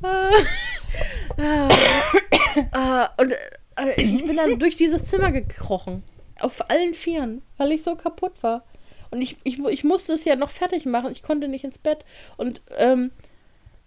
[3.18, 6.02] und äh, ich bin dann durch dieses Zimmer gekrochen.
[6.40, 8.64] Auf allen Vieren, weil ich so kaputt war.
[9.10, 11.12] Und ich, ich, ich musste es ja noch fertig machen.
[11.12, 12.04] Ich konnte nicht ins Bett.
[12.36, 13.10] Und ähm,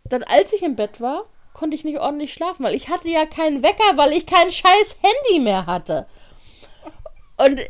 [0.04, 3.26] dann, als ich im Bett war, konnte ich nicht ordentlich schlafen, weil ich hatte ja
[3.26, 6.08] keinen Wecker, weil ich kein scheiß Handy mehr hatte.
[7.38, 7.62] Und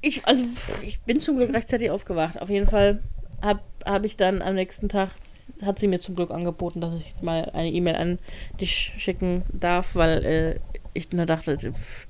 [0.00, 0.44] ich, also,
[0.82, 2.40] ich bin zum Glück rechtzeitig aufgewacht.
[2.40, 3.02] Auf jeden Fall
[3.42, 5.10] habe hab ich dann am nächsten Tag,
[5.62, 8.18] hat sie mir zum Glück angeboten, dass ich mal eine E-Mail an
[8.60, 10.60] dich schicken darf, weil äh,
[10.94, 12.06] ich nur dachte, pff,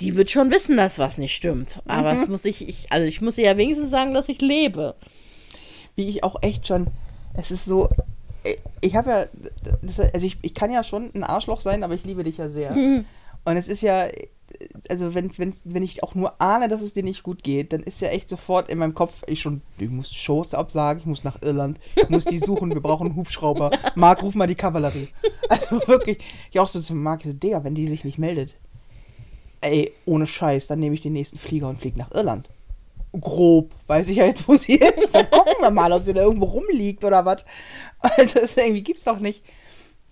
[0.00, 1.82] die wird schon wissen, dass was nicht stimmt.
[1.86, 4.94] Aber es muss ich, ich, also ich muss ihr ja wenigstens sagen, dass ich lebe.
[5.96, 6.88] Wie ich auch echt schon.
[7.34, 7.88] Es ist so.
[8.80, 9.26] Ich habe ja.
[9.82, 12.48] Das, also ich, ich kann ja schon ein Arschloch sein, aber ich liebe dich ja
[12.48, 12.74] sehr.
[13.44, 14.06] Und es ist ja.
[14.88, 17.82] Also wenn, wenn, wenn ich auch nur ahne, dass es dir nicht gut geht, dann
[17.82, 21.22] ist ja echt sofort in meinem Kopf, ich schon, ich muss Shows absagen, ich muss
[21.22, 23.70] nach Irland, ich muss die suchen, wir brauchen einen Hubschrauber.
[23.94, 25.08] Marc, ruf mal die Kavallerie.
[25.50, 26.18] Also wirklich,
[26.50, 28.56] ich auch so zu Marc, so, Digga, wenn die sich nicht meldet,
[29.60, 32.48] ey, ohne Scheiß, dann nehme ich den nächsten Flieger und fliege nach Irland.
[33.12, 35.14] Grob, weiß ich ja jetzt, wo sie ist.
[35.14, 37.44] Dann gucken wir mal, ob sie da irgendwo rumliegt oder was.
[38.00, 39.42] Also das irgendwie gibt's doch nicht.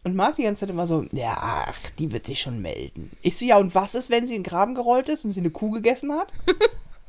[0.03, 3.11] Und Marc die ganze Zeit immer so, ja, ach, die wird sich schon melden.
[3.22, 5.40] Ich so, ja, und was ist, wenn sie in den Graben gerollt ist und sie
[5.40, 6.28] eine Kuh gegessen hat?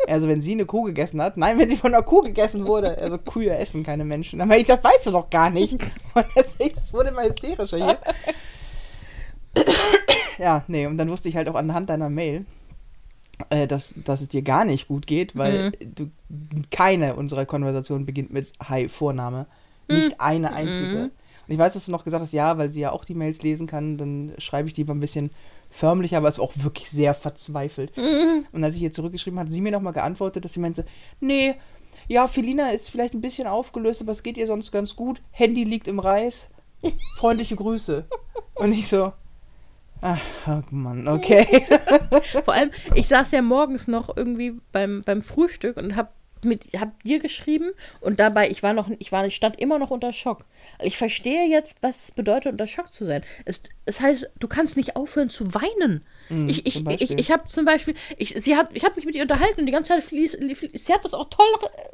[0.07, 1.37] Also, wenn sie eine Kuh gegessen hat.
[1.37, 2.97] Nein, wenn sie von einer Kuh gegessen wurde.
[2.99, 4.37] Also, Kühe essen keine Menschen.
[4.37, 5.73] Meine ich, das weißt du doch gar nicht.
[5.73, 7.97] Und deswegen, das wurde immer hysterischer hier.
[10.39, 12.45] Ja, nee, und dann wusste ich halt auch anhand deiner Mail,
[13.49, 16.11] äh, dass, dass es dir gar nicht gut geht, weil du
[16.69, 19.47] keine unserer Konversationen beginnt mit Hi, Vorname.
[19.87, 21.11] Nicht eine einzige.
[21.47, 23.41] Und ich weiß, dass du noch gesagt hast, ja, weil sie ja auch die Mails
[23.41, 25.31] lesen kann, dann schreibe ich die mal ein bisschen
[25.69, 27.93] förmlicher, aber es war auch wirklich sehr verzweifelt.
[28.51, 30.85] Und als ich ihr zurückgeschrieben hatte, hat sie mir nochmal geantwortet, dass sie meinte,
[31.19, 31.55] nee,
[32.07, 35.21] ja, Felina ist vielleicht ein bisschen aufgelöst, aber es geht ihr sonst ganz gut.
[35.31, 36.51] Handy liegt im Reis.
[37.17, 38.05] Freundliche Grüße.
[38.55, 39.13] Und ich so,
[40.01, 41.65] ach, oh Mann, okay.
[42.43, 47.03] Vor allem, ich saß ja morgens noch irgendwie beim, beim Frühstück und hab mit hab
[47.03, 50.45] dir geschrieben und dabei ich war noch ich war ich stand immer noch unter Schock.
[50.81, 53.23] Ich verstehe jetzt, was es bedeutet unter Schock zu sein.
[53.45, 56.05] Es, es heißt, du kannst nicht aufhören zu weinen.
[56.47, 57.19] ich ich, zum ich, Beispiel.
[57.19, 59.71] ich habe zum Beispiel ich sie hat ich habe mich mit ihr unterhalten und die
[59.71, 61.45] ganze Zeit fließ, fließ, sie hat das auch toll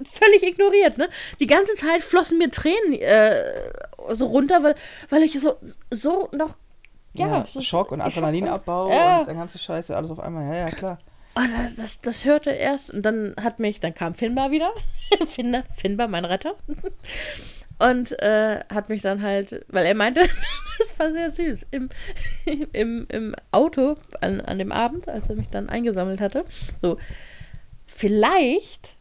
[0.03, 1.09] völlig ignoriert, ne?
[1.39, 3.71] Die ganze Zeit flossen mir Tränen äh,
[4.11, 4.75] so runter, weil
[5.09, 5.55] weil ich so
[5.91, 6.57] so noch
[7.13, 9.19] ja, Ja, Schock und Adrenalinabbau ja.
[9.19, 10.45] und der ganze Scheiße, alles auf einmal.
[10.47, 10.97] Ja, ja, klar.
[11.35, 14.71] Und das, das, das hörte erst und dann hat mich, dann kam Finbar wieder.
[15.27, 16.55] Finbar, Finbar, mein Retter.
[17.79, 20.29] Und äh, hat mich dann halt, weil er meinte, das
[20.79, 21.67] das war sehr süß.
[21.71, 21.89] Im,
[22.71, 26.45] im, im Auto an, an dem Abend, als er mich dann eingesammelt hatte,
[26.81, 26.97] so,
[27.85, 28.95] vielleicht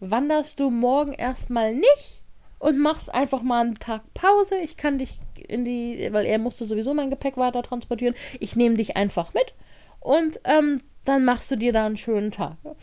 [0.00, 2.22] wanderst du morgen erstmal nicht
[2.58, 4.56] und machst einfach mal einen Tag Pause.
[4.56, 8.14] Ich kann dich in die, weil er musste sowieso mein Gepäck weiter transportieren.
[8.40, 9.54] Ich nehme dich einfach mit
[10.00, 12.56] und ähm, dann machst du dir da einen schönen Tag.
[12.64, 12.76] und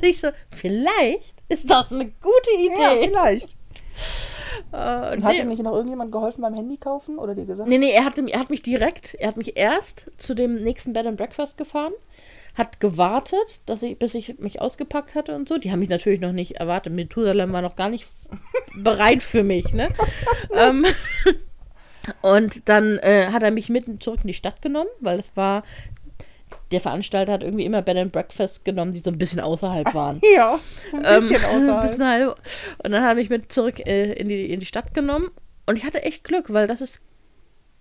[0.02, 2.82] ich so, vielleicht ist das eine gute Idee.
[2.82, 3.56] Ja, vielleicht.
[4.72, 5.40] Äh, Und hat nee.
[5.40, 7.68] dir nicht noch irgendjemand geholfen beim Handy kaufen oder dir gesagt?
[7.68, 10.92] Nee, nee, er, hatte, er hat mich direkt, er hat mich erst zu dem nächsten
[10.92, 11.92] Bed and Breakfast gefahren,
[12.56, 15.58] hat gewartet, dass ich, bis ich mich ausgepackt hatte und so.
[15.58, 16.92] Die haben mich natürlich noch nicht erwartet.
[16.92, 18.06] Methusalem war noch gar nicht
[18.76, 19.90] bereit für mich, ne?
[20.56, 20.84] ähm,
[22.22, 25.64] und dann äh, hat er mich mitten zurück in die Stadt genommen, weil es war,
[26.72, 30.20] der Veranstalter hat irgendwie immer Bed and Breakfast genommen, die so ein bisschen außerhalb waren.
[30.34, 30.58] Ja,
[30.92, 31.82] ein bisschen Ähm, außerhalb.
[31.82, 32.40] bisschen halb.
[32.82, 35.28] Und dann habe ich mit zurück äh, in, die, in die Stadt genommen.
[35.66, 37.02] Und ich hatte echt Glück, weil das ist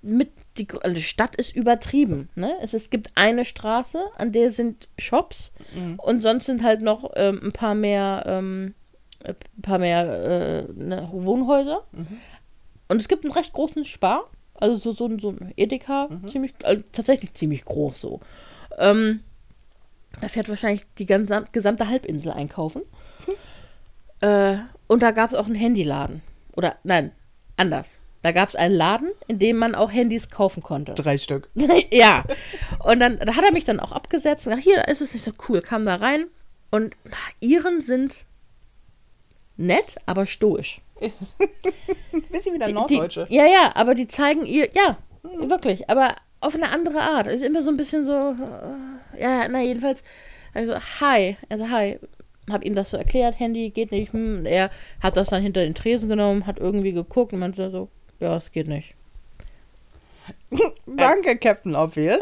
[0.02, 2.30] mit die, also die Stadt ist übertrieben.
[2.36, 2.54] Ne?
[2.62, 5.52] Es, es gibt eine Straße, an der sind Shops
[5.98, 8.74] und sonst sind halt noch ähm, ein paar mehr, ähm,
[9.24, 11.84] ein paar mehr äh, ne, Wohnhäuser.
[12.88, 16.54] Und es gibt einen recht großen Spar, also so, so, ein- so ein Edeka, ziemlich,
[16.64, 18.20] also tatsächlich ziemlich groß so.
[18.78, 19.22] Ähm,
[20.22, 22.84] da fährt wahrscheinlich die ganze, gesamte Halbinsel einkaufen.
[24.22, 26.22] Äh, und da gab es auch einen Handyladen.
[26.56, 27.12] Oder nein,
[27.58, 28.00] anders.
[28.26, 30.96] Da gab es einen Laden, in dem man auch Handys kaufen konnte.
[30.96, 31.48] Drei Stück.
[31.92, 32.24] ja.
[32.84, 34.48] Und dann da hat er mich dann auch abgesetzt.
[34.48, 35.62] Und gesagt, hier, da ist es nicht so cool.
[35.62, 36.26] Kam da rein.
[36.72, 38.26] Und na, Iren sind
[39.58, 40.82] nett, aber stoisch.
[42.32, 43.26] Bisschen wie der Die- Norddeutsche.
[43.30, 47.28] Die, ja, ja, aber die zeigen ihr, ja, wirklich, aber auf eine andere Art.
[47.28, 50.04] Ist immer so ein bisschen so, äh, ja, na, jedenfalls,
[50.52, 52.00] also, hi, also, hi.
[52.50, 54.14] Hab ihm das so erklärt, Handy geht nicht.
[54.14, 54.40] Hm.
[54.40, 57.90] Und Er hat das dann hinter den Tresen genommen, hat irgendwie geguckt und meinte so,
[58.20, 58.96] ja, es geht nicht.
[60.86, 62.22] Danke, Captain Obvious.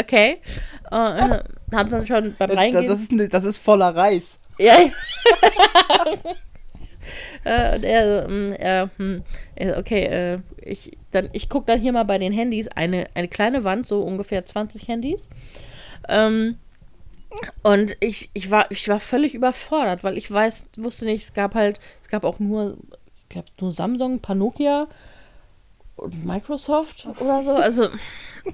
[0.00, 0.40] okay.
[0.90, 1.42] Äh, äh,
[1.72, 2.86] hab dann schon beim das, Reingehen...
[2.86, 4.40] das, ist, ne- das ist voller Reis.
[4.58, 4.76] Ja.
[7.44, 8.54] äh, und er, mm,
[8.96, 9.22] hm,
[9.54, 13.08] er so, okay, äh, ich, dann, ich gucke dann hier mal bei den Handys, eine,
[13.14, 15.28] eine kleine Wand, so ungefähr 20 Handys.
[16.08, 16.58] Ähm,
[17.62, 21.54] und ich, ich, war, ich war völlig überfordert, weil ich weiß, wusste nicht, es gab
[21.54, 22.76] halt, es gab auch nur,
[23.24, 24.86] ich glaube, nur Samsung, ein paar Nokia
[25.96, 27.52] und Microsoft oder so.
[27.52, 27.88] Also,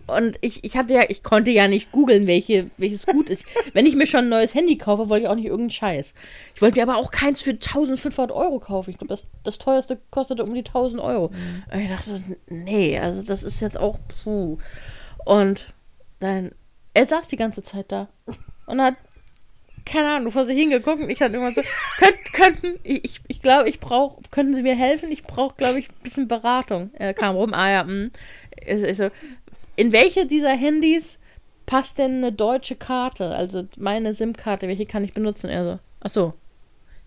[0.06, 3.44] und ich, ich hatte ja, ich konnte ja nicht googeln, welche, welches gut ist.
[3.72, 6.14] Wenn ich mir schon ein neues Handy kaufe, wollte ich auch nicht irgendeinen Scheiß.
[6.54, 8.90] Ich wollte mir aber auch keins für 1500 Euro kaufen.
[8.90, 11.26] Ich glaube, das, das teuerste kostete um die 1000 Euro.
[11.72, 14.58] Und ich dachte, nee, also das ist jetzt auch, puh.
[15.24, 15.72] Und
[16.20, 16.52] dann,
[16.94, 18.08] er saß die ganze Zeit da
[18.66, 18.94] und hat,
[19.84, 21.62] keine Ahnung, vor sich hingeguckt und ich hatte irgendwann so,
[21.98, 25.10] könnt, könnten, ich, ich glaube, ich brauche, können Sie mir helfen?
[25.10, 26.90] Ich brauche, glaube ich, ein bisschen Beratung.
[26.94, 28.10] Er kam rum, ah ja, hm.
[28.64, 29.10] Ich, ich so,
[29.76, 31.18] in welche dieser Handys
[31.66, 33.34] passt denn eine deutsche Karte?
[33.34, 35.48] Also meine SIM-Karte, welche kann ich benutzen?
[35.48, 36.34] Er so, ach so,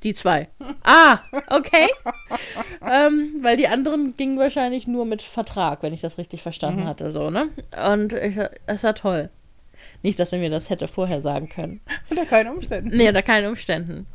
[0.04, 0.50] die zwei.
[0.84, 1.88] Ah, okay.
[2.82, 7.12] ähm, weil die anderen gingen wahrscheinlich nur mit Vertrag, wenn ich das richtig verstanden hatte,
[7.12, 7.50] so, ne?
[7.90, 9.30] Und ich das war toll.
[10.02, 11.82] Nicht, dass er mir das hätte vorher sagen können.
[12.10, 12.96] Unter keinen Umständen.
[12.96, 14.08] Nee, unter keinen Umständen.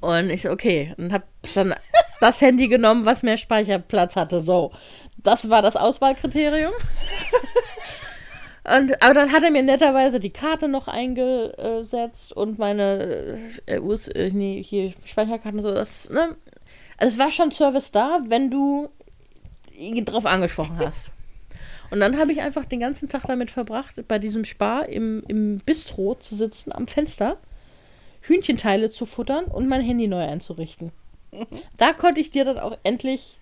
[0.00, 0.94] Und ich so, okay.
[0.96, 1.74] Und hab dann
[2.20, 4.40] das Handy genommen, was mehr Speicherplatz hatte.
[4.40, 4.72] So.
[5.16, 6.72] Das war das Auswahlkriterium.
[8.64, 14.08] Und, aber dann hat er mir netterweise die Karte noch eingesetzt und meine äh, US,
[14.08, 15.74] äh, nee, hier Speicherkarten so.
[15.74, 16.36] Das, ne?
[16.96, 18.88] Also es war schon Service da, wenn du
[19.70, 21.10] ihn drauf angesprochen hast.
[21.90, 25.58] Und dann habe ich einfach den ganzen Tag damit verbracht, bei diesem Spar im, im
[25.58, 27.38] Bistro zu sitzen, am Fenster,
[28.22, 30.92] Hühnchenteile zu futtern und mein Handy neu einzurichten.
[31.76, 33.38] Da konnte ich dir dann auch endlich,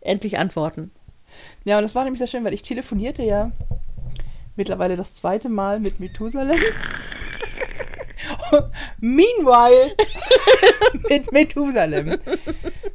[0.00, 0.90] endlich antworten.
[1.64, 3.52] Ja, und das war nämlich sehr schön, weil ich telefonierte ja
[4.56, 6.58] mittlerweile das zweite Mal mit Methusalem.
[9.00, 9.94] Meanwhile
[11.08, 12.18] mit Methusalem.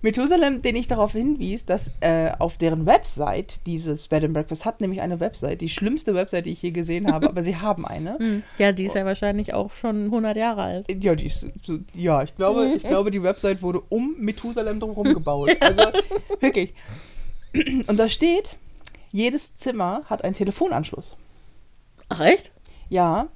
[0.07, 4.79] Methusalem, den ich darauf hinwies, dass äh, auf deren Website dieses Bed and Breakfast hat
[4.79, 8.17] nämlich eine Website, die schlimmste Website, die ich je gesehen habe, aber sie haben eine.
[8.27, 8.41] Hm.
[8.57, 11.03] Ja, die ist ja wahrscheinlich auch schon 100 Jahre alt.
[11.03, 15.13] Ja, die ist so, ja, ich glaube, ich glaube, die Website wurde um Methusalem drumherum
[15.13, 15.55] gebaut.
[15.59, 15.83] Also
[16.39, 16.73] wirklich.
[17.53, 18.55] Und da steht,
[19.11, 21.17] jedes Zimmer hat einen Telefonanschluss.
[22.09, 22.51] Ach, echt?
[22.89, 23.27] Ja,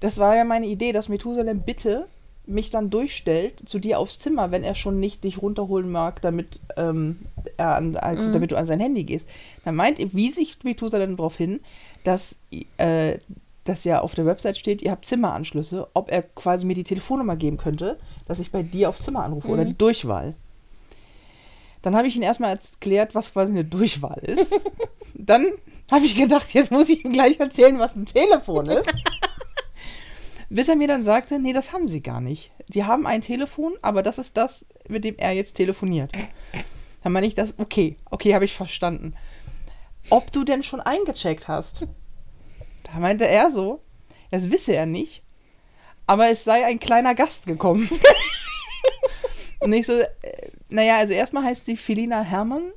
[0.00, 2.06] das war ja meine Idee, dass Methusalem bitte
[2.48, 6.60] mich dann durchstellt zu dir aufs Zimmer, wenn er schon nicht dich runterholen mag, damit,
[6.76, 7.20] ähm,
[7.56, 9.28] er an, also, damit du an sein Handy gehst.
[9.64, 11.60] Dann meint, wie sich Methusalem darauf hin,
[12.04, 12.38] dass,
[12.78, 13.18] äh,
[13.64, 17.36] dass ja auf der Website steht, ihr habt Zimmeranschlüsse, ob er quasi mir die Telefonnummer
[17.36, 20.34] geben könnte, dass ich bei dir auf Zimmer anrufe oder die Durchwahl.
[21.82, 24.58] Dann habe ich ihn erstmal erklärt, was quasi eine Durchwahl ist.
[25.14, 25.46] Dann
[25.90, 28.92] habe ich gedacht, jetzt muss ich ihm gleich erzählen, was ein Telefon ist.
[30.50, 32.52] Bis er mir dann sagte, nee, das haben sie gar nicht.
[32.68, 36.12] Sie haben ein Telefon, aber das ist das, mit dem er jetzt telefoniert.
[37.02, 39.14] Dann meine ich das, okay, okay, habe ich verstanden.
[40.10, 41.86] Ob du denn schon eingecheckt hast?
[42.84, 43.82] Da meinte er so,
[44.30, 45.22] das wisse er nicht,
[46.06, 47.88] aber es sei ein kleiner Gast gekommen.
[49.60, 50.06] Und ich so, äh,
[50.70, 52.72] naja, also erstmal heißt sie Felina Hermann.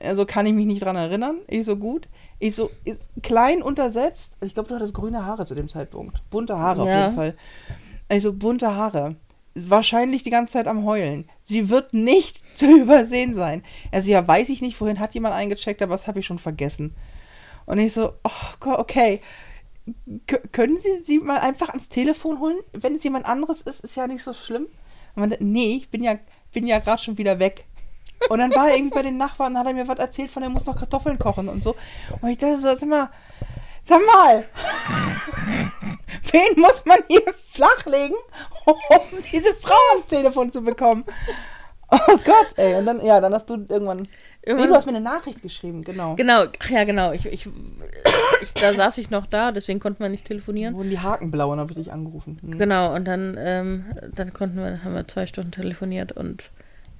[0.00, 1.38] Also kann ich mich nicht dran erinnern.
[1.46, 2.08] Ich so, gut.
[2.38, 4.36] Ich so, ist klein untersetzt.
[4.40, 6.20] Ich glaube, du hattest grüne Haare zu dem Zeitpunkt.
[6.30, 7.04] Bunte Haare auf Ja.
[7.04, 7.36] jeden Fall.
[8.08, 9.16] Also bunte Haare.
[9.54, 11.28] Wahrscheinlich die ganze Zeit am Heulen.
[11.42, 13.64] Sie wird nicht zu übersehen sein.
[13.90, 16.94] Also ja, weiß ich nicht, vorhin hat jemand eingecheckt, aber das habe ich schon vergessen.
[17.66, 18.30] Und ich so, oh
[18.60, 19.20] Gott, okay.
[20.26, 22.58] K können Sie sie mal einfach ans Telefon holen?
[22.72, 24.66] Wenn es jemand anderes ist, ist ja nicht so schlimm.
[25.16, 26.18] Und man, nee, ich bin ja,
[26.52, 27.64] bin ja gerade schon wieder weg.
[28.28, 30.42] Und dann war er irgendwie bei den Nachbarn und hat er mir was erzählt von,
[30.42, 31.76] er muss noch Kartoffeln kochen und so.
[32.20, 33.08] Und ich dachte so, sag mal,
[33.84, 34.44] sag mal,
[36.32, 38.16] wen muss man hier flachlegen,
[38.66, 41.04] um diese Frau ans Telefon zu bekommen?
[41.90, 42.74] Oh Gott, ey.
[42.76, 43.98] Und dann, ja, dann hast du irgendwann.
[44.02, 44.08] Nee,
[44.42, 46.16] Irgendwann- du hast mir eine Nachricht geschrieben, genau.
[46.16, 47.12] Genau, ach ja, genau.
[47.12, 47.48] Ich, ich,
[48.42, 50.74] ich, da saß ich noch da, deswegen konnten wir nicht telefonieren.
[50.74, 52.38] Wurden die Haken blau und habe ich dich angerufen.
[52.42, 52.58] Hm.
[52.58, 56.50] Genau, und dann, ähm, dann konnten wir, haben wir zwei Stunden telefoniert und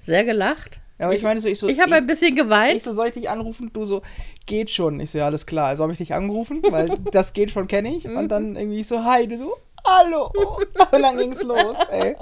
[0.01, 0.81] sehr gelacht.
[0.99, 1.69] Ja, aber ich meine so, ich so.
[1.69, 2.83] Ich habe ein bisschen ich geweint.
[2.83, 3.71] so, soll ich dich anrufen?
[3.73, 4.03] Du so,
[4.47, 4.99] geht schon.
[5.01, 5.67] Ich so, ja, alles klar.
[5.69, 8.05] Also habe ich dich angerufen, weil das geht schon, kenne ich.
[8.09, 10.33] Und dann irgendwie so, hi, du so, hallo.
[10.93, 12.17] Und dann ging's los, ey.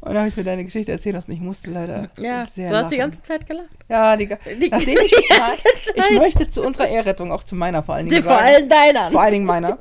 [0.00, 1.32] Und dann habe ich mir deine Geschichte erzählt lassen.
[1.32, 3.10] Ich musste leider Ja, sehr du hast die lachen.
[3.10, 3.68] ganze Zeit gelacht.
[3.88, 7.94] Ja, die, Die- nachdem ich die ich möchte zu unserer Ehrrettung, auch zu meiner vor
[7.94, 9.10] allen Dingen Vor sagen, allem deiner.
[9.10, 9.78] vor allen Dingen meiner,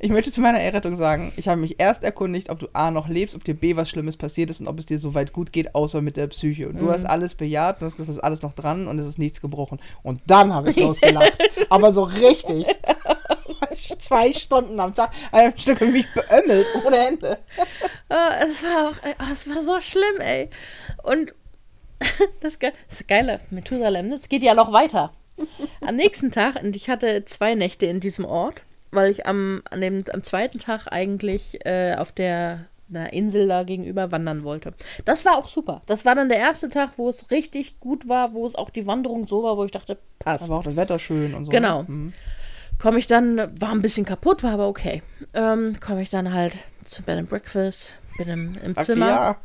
[0.00, 3.08] ich möchte zu meiner Ehrrettung sagen, ich habe mich erst erkundigt, ob du A noch
[3.08, 5.52] lebst, ob dir B was Schlimmes passiert ist und ob es dir so weit gut
[5.52, 6.68] geht, außer mit der Psyche.
[6.68, 9.40] Und du hast alles bejaht, und es ist alles noch dran und es ist nichts
[9.40, 9.80] gebrochen.
[10.02, 11.38] Und dann habe ich losgelacht.
[11.70, 12.66] Aber so richtig.
[13.98, 17.38] Zwei Stunden am Tag, ein Stück mich beömmelt, ohne Ende.
[18.08, 20.48] Oh, es war auch, oh, es war so schlimm, ey.
[21.02, 21.34] Und
[22.40, 25.12] das, Ge das Geile, Methusalem, es geht ja noch weiter.
[25.80, 29.80] Am nächsten Tag, und ich hatte zwei Nächte in diesem Ort, weil ich am, an
[29.80, 34.72] dem, am zweiten Tag eigentlich äh, auf der einer Insel da gegenüber wandern wollte.
[35.04, 35.82] Das war auch super.
[35.86, 38.86] Das war dann der erste Tag, wo es richtig gut war, wo es auch die
[38.86, 40.44] Wanderung so war, wo ich dachte, passt.
[40.44, 41.50] Aber auch das Wetter schön und so.
[41.50, 41.82] Genau.
[41.82, 42.12] Mhm.
[42.78, 45.02] komme ich dann, war ein bisschen kaputt, war aber okay.
[45.34, 49.36] Ähm, komme ich dann halt zu Bed and Breakfast, bin im, im Ach, Zimmer Ja.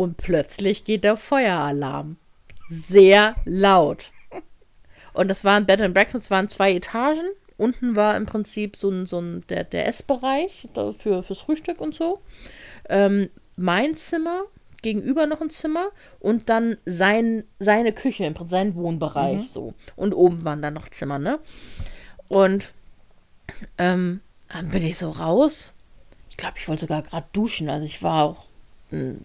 [0.00, 2.16] Und plötzlich geht der Feueralarm.
[2.70, 4.12] Sehr laut.
[5.12, 7.28] Und das war ein Bed and Breakfast, waren zwei Etagen.
[7.58, 11.94] Unten war im Prinzip so ein, so ein der, der Essbereich für, fürs Frühstück und
[11.94, 12.22] so.
[12.88, 14.44] Ähm, mein Zimmer,
[14.80, 19.74] gegenüber noch ein Zimmer und dann sein, seine Küche, im Prinzip sein Wohnbereich so.
[19.96, 21.40] Und oben waren dann noch Zimmer, ne?
[22.28, 22.72] Und
[23.76, 25.74] ähm, dann bin ich so raus.
[26.30, 27.68] Ich glaube, ich wollte sogar gerade duschen.
[27.68, 28.46] Also ich war auch.
[28.92, 29.16] mh,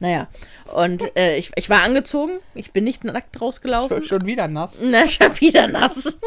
[0.00, 0.28] naja.
[0.74, 2.38] Und äh, ich, ich war angezogen.
[2.54, 3.98] Ich bin nicht nackt rausgelaufen.
[3.98, 4.80] Schon, schon wieder nass.
[4.82, 6.18] Na, schon wieder nass.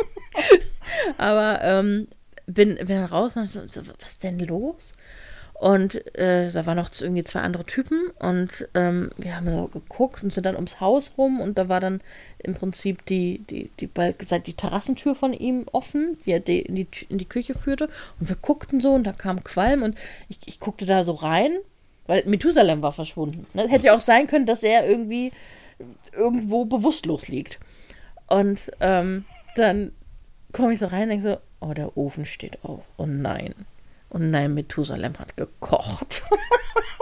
[1.17, 2.07] Aber ähm,
[2.47, 4.93] bin, bin dann raus und so, was ist denn los?
[5.61, 10.23] Und äh, da waren noch irgendwie zwei andere Typen und ähm, wir haben so geguckt
[10.23, 12.01] und sind dann ums Haus rum und da war dann
[12.39, 16.87] im Prinzip die, die, die, gesagt, die Terrassentür von ihm offen, die, die, in, die
[17.09, 17.89] in die Küche führte.
[18.19, 19.95] Und wir guckten so und da kam Qualm und
[20.29, 21.55] ich, ich guckte da so rein,
[22.07, 23.45] weil Methusalem war verschwunden.
[23.53, 23.67] Ne?
[23.67, 25.31] Hätte ja auch sein können, dass er irgendwie
[26.13, 27.59] irgendwo bewusstlos liegt.
[28.27, 29.25] Und ähm,
[29.55, 29.91] dann
[30.51, 32.83] komme ich so rein und denke so, oh, der Ofen steht auf.
[32.97, 33.53] Oh nein.
[34.09, 36.23] Oh nein, Methusalem hat gekocht.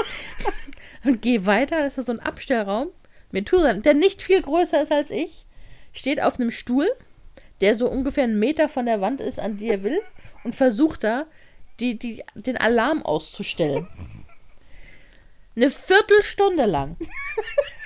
[1.04, 2.89] und gehe weiter, das ist so ein Abstellraum.
[3.32, 5.45] Methusalem, der nicht viel größer ist als ich,
[5.93, 6.88] steht auf einem Stuhl,
[7.62, 10.00] der so ungefähr einen Meter von der Wand ist, an die er will,
[10.43, 11.26] und versucht da,
[11.80, 13.88] die, die, den Alarm auszustellen.
[15.60, 16.95] Eine Viertelstunde lang.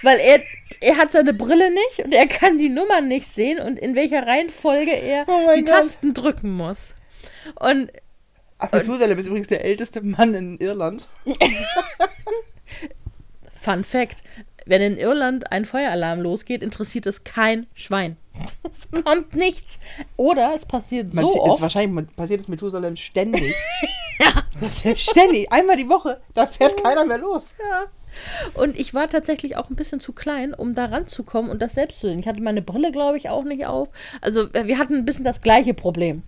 [0.03, 0.41] Weil er,
[0.81, 4.27] er hat seine Brille nicht und er kann die Nummer nicht sehen und in welcher
[4.27, 5.73] Reihenfolge er Oh die Gott.
[5.73, 6.93] Tasten drücken muss.
[7.59, 7.91] Und
[8.59, 11.07] Ach, Methusalem ist übrigens der älteste Mann in Irland.
[13.61, 14.23] Fun Fact:
[14.65, 18.17] Wenn in Irland ein Feueralarm losgeht, interessiert es kein Schwein.
[18.63, 19.79] Es kommt nichts.
[20.17, 21.61] Oder es passiert Man so oft.
[21.61, 23.55] wahrscheinlich passiert es Methusalem ständig.
[24.61, 25.51] Das ist ständig.
[25.51, 26.21] Einmal die Woche.
[26.35, 27.55] Da fährt keiner mehr los.
[27.59, 27.85] Ja.
[28.53, 31.99] Und ich war tatsächlich auch ein bisschen zu klein, um da ranzukommen und das selbst
[31.99, 32.19] zu sehen.
[32.19, 33.89] Ich hatte meine Brille, glaube ich, auch nicht auf.
[34.21, 36.21] Also äh, wir hatten ein bisschen das gleiche Problem.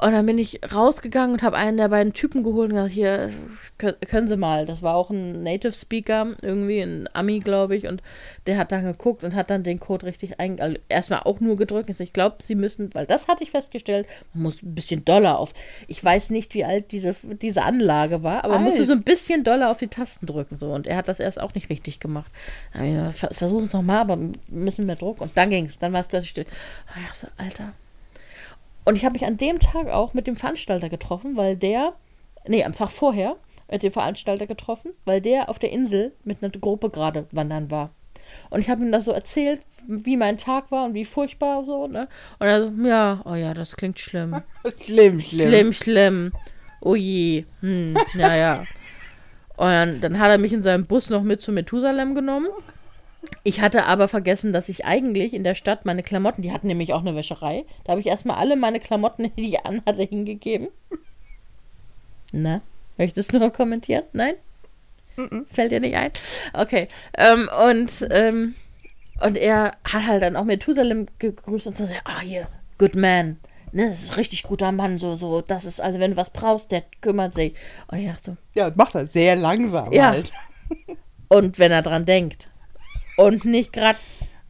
[0.00, 3.30] Und dann bin ich rausgegangen und habe einen der beiden Typen geholt und gesagt, hier,
[3.78, 4.66] kö- können Sie mal.
[4.66, 7.86] Das war auch ein Native Speaker, irgendwie ein Ami, glaube ich.
[7.86, 8.02] Und
[8.46, 11.56] der hat dann geguckt und hat dann den Code richtig ein, also erstmal auch nur
[11.56, 11.88] gedrückt.
[12.00, 15.54] Ich glaube, Sie müssen, weil das hatte ich festgestellt, man muss ein bisschen doller auf.
[15.86, 19.44] Ich weiß nicht, wie alt diese, diese Anlage war, aber man musste so ein bisschen
[19.44, 20.58] doller auf die Tasten drücken.
[20.58, 20.72] So.
[20.72, 22.30] Und er hat das erst auch nicht richtig gemacht.
[22.72, 25.20] Dann hab ich gesagt, "Ver- Versuchen es nochmal, aber ein bisschen mehr Druck.
[25.20, 25.78] Und dann ging es.
[25.78, 26.46] Dann war es plötzlich still.
[26.96, 27.72] Ich dachte, so, Alter,
[28.84, 31.94] und ich habe mich an dem Tag auch mit dem Veranstalter getroffen, weil der,
[32.46, 33.36] nee, am Tag vorher
[33.70, 37.90] mit dem Veranstalter getroffen, weil der auf der Insel mit einer Gruppe gerade wandern war.
[38.50, 41.86] Und ich habe ihm das so erzählt, wie mein Tag war und wie furchtbar so,
[41.86, 42.08] ne?
[42.38, 44.42] Und er so, ja, oh ja, das klingt schlimm.
[44.80, 45.48] Schlimm, schlimm.
[45.48, 46.32] Schlimm, schlimm.
[46.80, 47.44] Oh je.
[47.60, 48.64] Hm, ja, ja.
[49.56, 52.48] Und dann, dann hat er mich in seinem Bus noch mit zu Methusalem genommen.
[53.44, 56.92] Ich hatte aber vergessen, dass ich eigentlich in der Stadt meine Klamotten, die hatten nämlich
[56.92, 60.68] auch eine Wäscherei, da habe ich erstmal alle meine Klamotten, die ich anhatte, hingegeben.
[62.32, 62.60] Na,
[62.96, 64.04] möchtest du noch kommentieren?
[64.12, 64.34] Nein?
[65.50, 66.10] Fällt dir nicht ein?
[66.54, 66.88] Okay.
[67.18, 68.54] Ähm, und, ähm,
[69.20, 72.48] und er hat halt dann auch Methusalem gegrüßt und so, ah, hier,
[72.78, 73.38] good man.
[73.72, 76.30] Ne, das ist ein richtig guter Mann, so, so, das ist, also wenn du was
[76.30, 77.54] brauchst, der kümmert sich.
[77.88, 80.10] Und ich dachte so, Ja, macht er sehr langsam Ja.
[80.10, 80.32] halt.
[81.28, 82.48] und wenn er dran denkt.
[83.16, 83.98] Und nicht gerade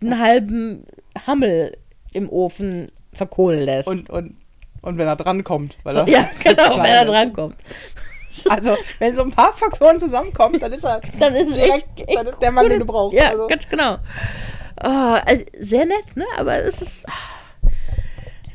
[0.00, 0.86] einen halben
[1.26, 1.76] Hammel
[2.12, 3.88] im Ofen verkohlen lässt.
[3.88, 4.36] Und, und,
[4.82, 5.76] und wenn er drankommt.
[5.82, 7.56] Weil er ja, genau, wenn er drankommt.
[8.48, 12.18] Also, wenn so ein paar Faktoren zusammenkommen, dann ist er Dann ist direkt echt, echt
[12.18, 13.16] dann ist der Mann, den du brauchst.
[13.18, 13.46] Ja, also.
[13.46, 13.98] ganz genau.
[14.82, 14.88] Oh,
[15.24, 16.24] also sehr nett, ne?
[16.36, 17.04] Aber es ist.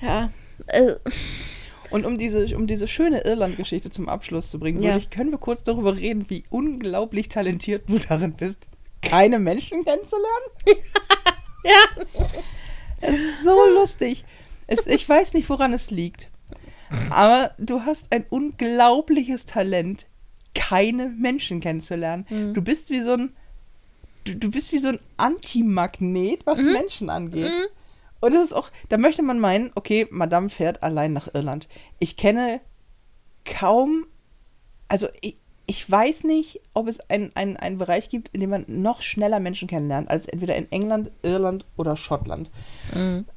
[0.01, 0.31] Ja.
[0.67, 0.93] Äh,
[1.89, 4.89] Und um diese, um diese schöne Irland-Geschichte zum Abschluss zu bringen, Ja.
[4.89, 8.67] würde ich, können wir kurz darüber reden, wie unglaublich talentiert du darin bist,
[9.09, 10.45] keine Menschen kennenzulernen?
[11.63, 12.29] ja.
[13.01, 14.25] Es ist so lustig.
[14.67, 16.29] Es, ich weiß nicht, woran es liegt.
[17.09, 20.07] Aber du hast ein unglaubliches Talent,
[20.55, 22.25] keine Menschen kennenzulernen.
[22.29, 22.53] Mhm.
[22.53, 23.35] Du bist wie so ein.
[24.23, 26.71] Du, du bist wie so ein Antimagnet, was Mhm.
[26.73, 27.51] Menschen angeht.
[28.19, 31.67] Und es ist auch, da möchte man meinen, okay, Madame fährt allein nach Irland.
[31.99, 32.61] Ich kenne
[33.45, 34.07] kaum,
[34.87, 35.37] also ich,
[35.69, 39.67] ich weiß nicht, ob es einen einen Bereich gibt, in dem man noch schneller Menschen
[39.67, 42.49] kennenlernt, als entweder in England, Irland oder Schottland.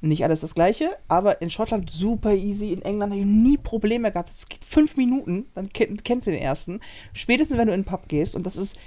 [0.01, 2.73] Nicht alles das Gleiche, aber in Schottland super easy.
[2.73, 4.31] In England habe ich nie Probleme gehabt.
[4.31, 6.79] Es geht fünf Minuten, dann kenn, kennst du den ersten.
[7.13, 8.37] Spätestens, wenn du in den Pub gehst.
[8.37, 8.79] Und das ist,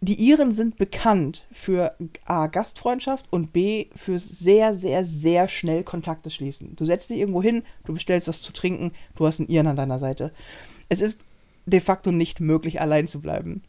[0.00, 6.28] die Iren sind bekannt für A, Gastfreundschaft und B, für sehr, sehr, sehr schnell Kontakte
[6.28, 6.74] schließen.
[6.74, 9.76] Du setzt dich irgendwo hin, du bestellst was zu trinken, du hast einen Iren an
[9.76, 10.32] deiner Seite.
[10.88, 11.24] Es ist
[11.68, 13.62] de facto nicht möglich, allein zu bleiben.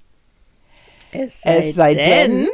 [1.12, 2.47] Es Es sei denn,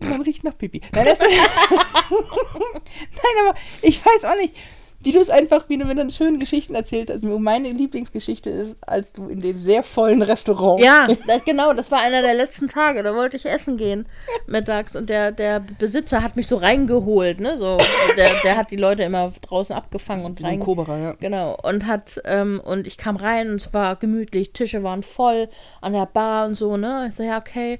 [0.00, 0.80] man riecht nach Pipi.
[0.92, 1.06] Nein,
[2.10, 4.54] Nein, aber ich weiß auch nicht,
[5.02, 7.22] wie du es einfach, wie du mir dann schönen Geschichten erzählt hast.
[7.22, 10.80] Meine Lieblingsgeschichte ist, als du in dem sehr vollen Restaurant.
[10.80, 13.02] Ja, das, genau, das war einer der letzten Tage.
[13.02, 14.06] Da wollte ich essen gehen
[14.46, 17.56] mittags und der, der Besitzer hat mich so reingeholt, ne?
[17.56, 17.78] So,
[18.16, 20.60] der, der hat die Leute immer draußen abgefangen und Wie so ein rein.
[20.60, 21.12] Kobra, ja.
[21.18, 25.48] Genau, und hat, ähm, und ich kam rein und es war gemütlich, Tische waren voll
[25.80, 27.06] an der Bar und so, ne?
[27.08, 27.78] Ich so, ja, okay,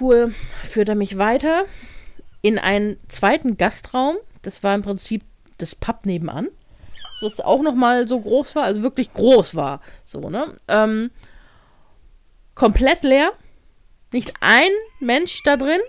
[0.00, 0.32] cool.
[0.62, 1.64] Führt er mich weiter
[2.40, 4.16] in einen zweiten Gastraum.
[4.42, 5.22] Das war im Prinzip
[5.58, 6.48] das Pub nebenan.
[7.20, 9.80] Das auch nochmal so groß war, also wirklich groß war.
[10.04, 10.54] So, ne?
[10.68, 11.10] Ähm,
[12.54, 13.32] komplett leer.
[14.12, 15.80] Nicht ein Mensch da drin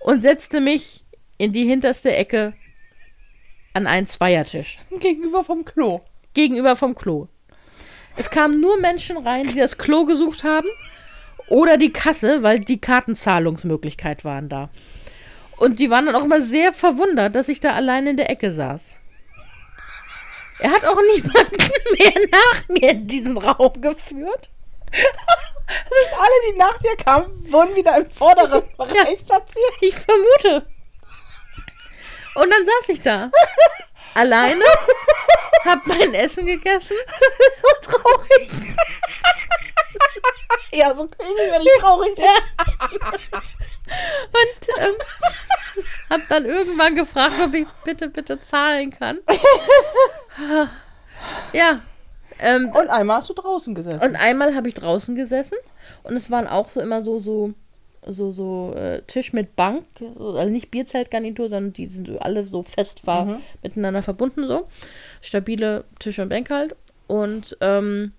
[0.00, 1.04] und setzte mich
[1.38, 2.54] in die hinterste Ecke
[3.74, 6.00] an einen Zweiertisch Gegenüber vom Klo.
[6.34, 7.28] gegenüber vom Klo.
[8.16, 10.68] Es kamen nur Menschen rein, die das Klo gesucht haben
[11.48, 14.70] oder die Kasse, weil die Kartenzahlungsmöglichkeit waren da.
[15.58, 18.50] Und die waren dann auch immer sehr verwundert, dass ich da allein in der Ecke
[18.50, 18.99] saß.
[20.60, 21.56] Er hat auch niemanden
[21.98, 24.50] mehr nach mir in diesen Raum geführt.
[24.90, 29.72] Das ist alle, die nach dir kamen, wurden wieder im vorderen Bereich platziert.
[29.80, 30.66] Ich vermute.
[32.34, 33.30] Und dann saß ich da.
[34.14, 34.64] Alleine.
[35.64, 36.96] Hab mein Essen gegessen.
[37.06, 38.50] Das ist so traurig.
[40.72, 42.24] ja, so irgendwie, wenn ich traurig bin.
[46.10, 49.18] Und ähm, hab dann irgendwann gefragt, ob ich bitte, bitte zahlen kann.
[51.52, 51.80] ja.
[52.38, 54.00] Ähm, Und einmal hast du draußen gesessen.
[54.00, 55.58] und einmal habe ich draußen gesessen
[56.04, 57.52] und es waren auch so immer so, so,
[58.06, 62.62] so, so äh, Tisch mit Bank, so, also nicht Bierzeltgarnitur, sondern die sind alle so
[62.62, 64.68] fest ver miteinander verbunden, so.
[65.20, 66.76] Stabile Tische und Bänke halt.
[67.06, 68.12] Und ähm,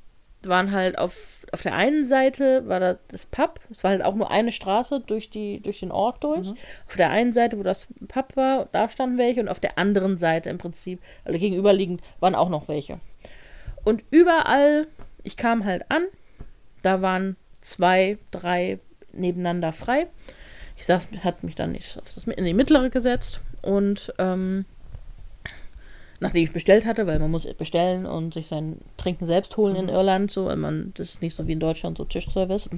[0.43, 4.15] waren halt auf, auf der einen Seite war das, das Pub, es war halt auch
[4.15, 6.47] nur eine Straße durch, die, durch den Ort durch.
[6.87, 10.17] Auf der einen Seite, wo das Pub war, da standen welche und auf der anderen
[10.17, 12.99] Seite im Prinzip, also gegenüberliegend, waren auch noch welche.
[13.83, 14.87] Und überall,
[15.23, 16.03] ich kam halt an,
[16.81, 18.79] da waren zwei, drei
[19.13, 20.07] nebeneinander frei.
[20.77, 24.65] Ich saß, hat mich dann nicht auf das, in die mittlere gesetzt und ähm,
[26.21, 29.89] nachdem ich bestellt hatte, weil man muss bestellen und sich sein Trinken selbst holen in
[29.89, 32.69] Irland, so, man, das ist nicht so wie in Deutschland so Tischservice.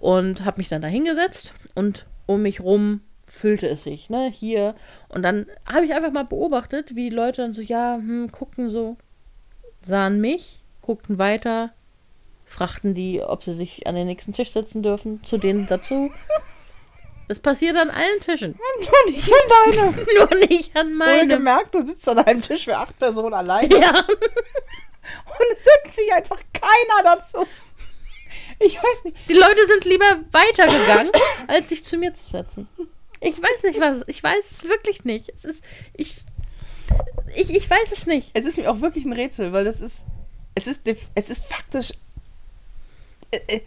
[0.00, 4.74] Und habe mich dann da hingesetzt und um mich rum füllte es sich, ne, hier.
[5.10, 8.70] Und dann habe ich einfach mal beobachtet, wie die Leute dann so, ja, hm, guckten
[8.70, 8.96] so,
[9.80, 11.70] sahen mich, guckten weiter,
[12.46, 16.10] fragten die, ob sie sich an den nächsten Tisch setzen dürfen, zu denen dazu.
[17.28, 18.58] Das passiert an allen Tischen.
[18.80, 20.06] Nur nicht an deinem.
[20.18, 21.20] Nur nicht an meinem.
[21.30, 23.90] Wohlgemerkt, du sitzt an einem Tisch für acht Personen alleine Ja.
[23.98, 27.46] und es setzt sich einfach keiner dazu.
[28.58, 29.16] Ich weiß nicht.
[29.28, 31.10] Die Leute sind lieber weitergegangen,
[31.48, 32.68] als sich zu mir zu setzen.
[33.20, 34.02] Ich weiß nicht was.
[34.06, 35.30] Ich weiß es wirklich nicht.
[35.30, 35.64] Es ist.
[35.94, 36.24] Ich.
[37.34, 38.30] Ich, ich weiß es nicht.
[38.34, 40.04] Es ist mir auch wirklich ein Rätsel, weil das ist.
[40.54, 41.92] Es ist, es ist faktisch.
[43.32, 43.60] äh, äh,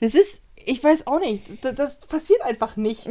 [0.00, 0.42] Das ist.
[0.70, 1.42] Ich weiß auch nicht.
[1.62, 3.04] Das, das passiert einfach nicht.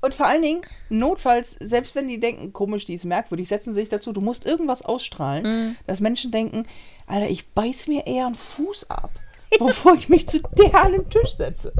[0.00, 3.80] Und vor allen Dingen, notfalls, selbst wenn die denken, komisch, die ist merkwürdig, setzen sie
[3.80, 6.64] sich dazu, du musst irgendwas ausstrahlen, dass Menschen denken,
[7.08, 9.10] Alter, ich beiß mir eher einen Fuß ab,
[9.58, 11.72] bevor ich mich zu der an den Tisch setze.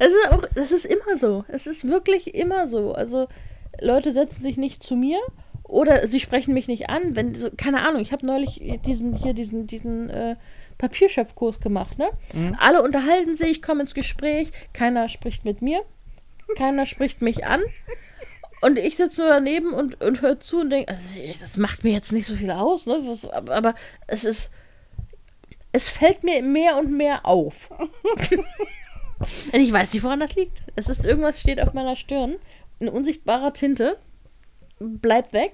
[0.00, 0.42] Es ist auch.
[0.56, 1.44] Es ist immer so.
[1.46, 2.92] Es ist wirklich immer so.
[2.92, 3.28] Also,
[3.80, 5.20] Leute setzen sich nicht zu mir
[5.70, 7.16] oder sie sprechen mich nicht an.
[7.16, 10.36] Wenn, so, keine Ahnung, ich habe neulich diesen, hier diesen, diesen äh,
[10.78, 12.10] Papierschöpfkurs gemacht, ne?
[12.58, 15.82] Alle unterhalten sich, ich komme ins Gespräch, keiner spricht mit mir,
[16.56, 17.60] keiner spricht mich an.
[18.62, 21.92] Und ich sitze so daneben und, und höre zu und denke, also, das macht mir
[21.92, 23.18] jetzt nicht so viel aus, ne?
[23.32, 23.74] Aber
[24.06, 24.50] es ist.
[25.72, 27.70] Es fällt mir mehr und mehr auf.
[29.52, 30.62] Und ich weiß nicht, woran das liegt.
[30.76, 32.36] Es ist irgendwas steht auf meiner Stirn.
[32.78, 33.98] In unsichtbarer Tinte.
[34.80, 35.52] Bleibt weg.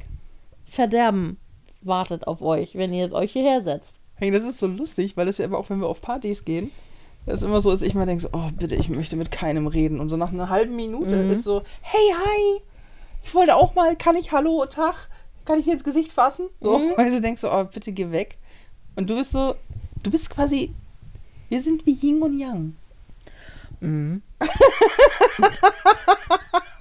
[0.64, 1.36] Verderben
[1.82, 4.00] wartet auf euch, wenn ihr euch hierher setzt.
[4.14, 6.70] Hey, das ist so lustig, weil das ja immer auch, wenn wir auf Partys gehen,
[7.26, 9.66] das ist immer so, dass ich mal denke, so, oh, bitte, ich möchte mit keinem
[9.66, 10.00] reden.
[10.00, 11.30] Und so nach einer halben Minute Mhm.
[11.32, 12.60] ist so, hey, hi,
[13.24, 15.08] ich wollte auch mal, kann ich Hallo, Tag,
[15.44, 16.48] kann ich dir ins Gesicht fassen?
[16.60, 16.92] So, Mhm.
[16.96, 18.38] weil du denkst so, oh, bitte geh weg.
[18.94, 19.54] Und du bist so,
[20.02, 20.72] du bist quasi,
[21.48, 22.76] wir sind wie Yin und Yang.
[23.80, 24.22] Mhm.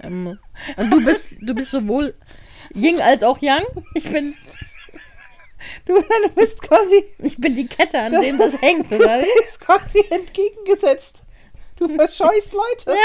[0.05, 0.39] ähm,
[0.77, 2.13] und du bist, du bist sowohl
[2.73, 3.65] Ying als auch Yang.
[3.93, 4.35] Ich bin,
[5.85, 9.23] Du, du bist quasi, ich bin die Kette, an Das- dem das hängt, du oder?
[9.41, 11.23] bist quasi entgegengesetzt.
[11.77, 12.95] Du verscheust Leute.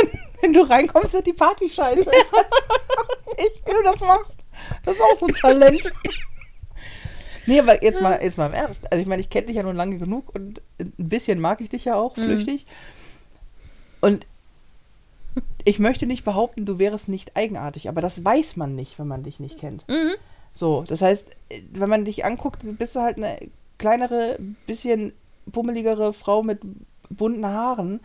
[0.00, 2.10] Und wenn du reinkommst, wird die Party scheiße.
[3.36, 4.40] Ich auch nicht, wie du das machst.
[4.84, 5.92] Das ist auch so ein Talent.
[7.46, 8.90] Nee, aber jetzt mal, jetzt mal im Ernst.
[8.92, 11.68] Also ich meine, ich kenne dich ja nun lange genug und ein bisschen mag ich
[11.70, 12.66] dich ja auch, flüchtig.
[14.00, 14.26] Und
[15.70, 19.22] ich möchte nicht behaupten, du wärst nicht eigenartig, aber das weiß man nicht, wenn man
[19.22, 19.86] dich nicht kennt.
[19.88, 20.14] Mhm.
[20.52, 21.30] So, das heißt,
[21.72, 23.38] wenn man dich anguckt, bist du halt eine
[23.78, 25.12] kleinere, bisschen
[25.50, 26.60] pummeligere Frau mit
[27.08, 28.00] bunten Haaren.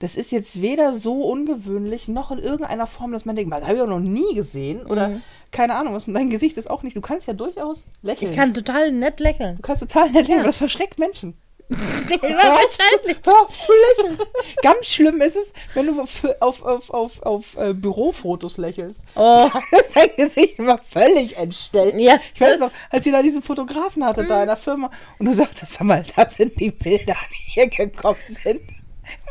[0.00, 3.76] Das ist jetzt weder so ungewöhnlich noch in irgendeiner Form, dass man denkt, das habe
[3.76, 4.84] ich auch noch nie gesehen.
[4.86, 5.22] Oder Mhm.
[5.52, 6.96] keine Ahnung, was und dein Gesicht ist auch nicht.
[6.96, 8.30] Du kannst ja durchaus lächeln.
[8.32, 9.56] Ich kann total nett lächeln.
[9.56, 10.40] du kannst total nett lächeln, Ja.
[10.40, 11.34] aber das verschreckt Menschen.
[11.68, 13.18] Wahrscheinlich.
[13.24, 14.18] Hör auf zu lächeln.
[14.62, 19.04] Ganz schlimm ist es, wenn du auf, auf, auf, auf, auf äh, Bürofotos lächelst.
[19.14, 21.94] Oh, Das ist dein Gesicht immer völlig entstellt.
[21.98, 22.18] ja.
[22.34, 25.32] Ich weiß noch, als ihr da diesen Fotografen hatte, da in der Firma, und du
[25.34, 28.60] sagtest, sag mal, das sind die Bilder, die hier gekommen sind.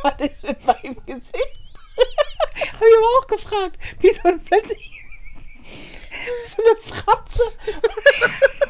[0.02, 1.34] Was ist mit meinem Gesicht?
[2.72, 5.04] Habe ich aber auch gefragt, wie so ein plötzlich
[6.48, 7.42] so eine Fratze.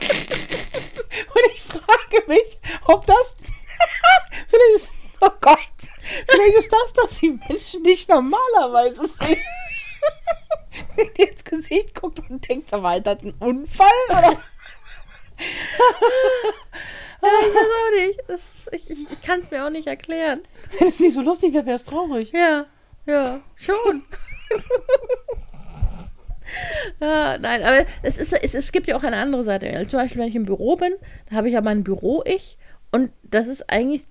[0.00, 3.36] Und ich frage mich, ob das
[4.48, 5.58] vielleicht ist, oh Gott,
[6.28, 9.38] vielleicht ist das, dass die Menschen dich normalerweise sehen.
[10.96, 13.86] Die ins Gesicht guckt und denkt, sag mal, das ein Unfall?
[14.10, 14.36] Oder?
[17.22, 17.28] Ja,
[17.96, 18.90] ich nicht.
[18.90, 20.40] Ich ich, kann es mir auch nicht erklären.
[20.78, 22.32] Wenn es nicht so lustig wäre, wäre es traurig.
[22.32, 22.66] Ja,
[23.06, 24.04] ja, schon.
[27.00, 29.70] ja, nein, aber es, ist, es, es gibt ja auch eine andere Seite.
[29.70, 30.94] Also zum Beispiel, wenn ich im Büro bin,
[31.30, 32.58] da habe ich ja mein Büro-Ich
[32.94, 34.02] und das ist eigentlich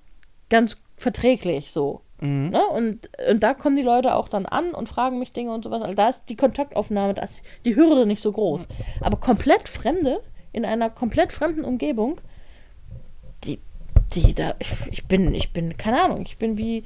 [0.50, 2.02] ganz verträglich so.
[2.22, 2.50] Mhm.
[2.50, 2.62] Ne?
[2.68, 5.82] Und, und da kommen die Leute auch dann an und fragen mich Dinge und sowas.
[5.82, 8.68] Also da ist die Kontaktaufnahme, da ist die Hürde nicht so groß.
[9.02, 10.22] Aber komplett Fremde,
[10.52, 12.20] in einer komplett fremden Umgebung,
[13.44, 13.60] die,
[14.14, 16.84] die da, ich, ich bin, ich bin, keine Ahnung, ich bin wie,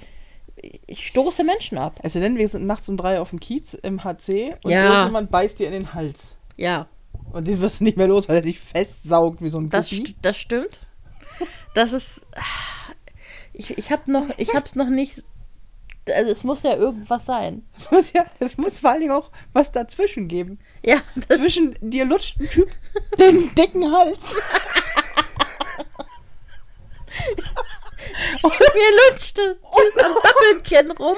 [0.88, 2.00] ich stoße Menschen ab.
[2.04, 4.86] Es sei denn, wir sind nachts um drei auf dem Kiez im HC und Ja.
[4.92, 6.36] irgendjemand beißt dir in den Hals.
[6.56, 6.88] Ja,
[7.32, 9.90] Und den wirst du nicht mehr los, weil er dich festsaugt wie so ein das,
[9.90, 10.08] Guppi.
[10.08, 10.80] st das stimmt
[11.78, 12.26] das ist.
[13.54, 15.24] Ich, ich habe noch, ich hab's noch nicht.
[16.08, 17.68] Also es muss ja irgendwas sein.
[17.78, 20.60] Es muss ja, es muss vor allen Dingen auch was dazwischen geben.
[20.82, 21.04] Ja.
[21.28, 22.72] Zwischen dir lutscht ein Typ
[23.20, 24.36] den dicken Hals.
[28.42, 31.18] Und mir lutscht ein Typ am Doppelkinn rum.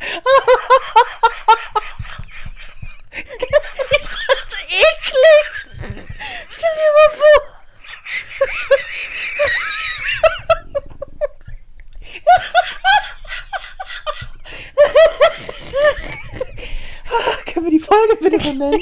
[4.00, 5.67] ist das eklig?
[5.78, 7.38] Stell dir mal vor.
[17.46, 18.80] Können wir die Folge bitte so nennen?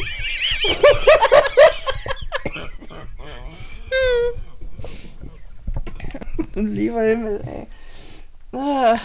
[6.53, 7.67] du lieber Himmel, ey.
[8.59, 8.99] Ah.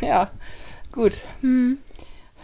[0.00, 0.30] ja,
[0.92, 1.18] gut.
[1.40, 1.78] Hm.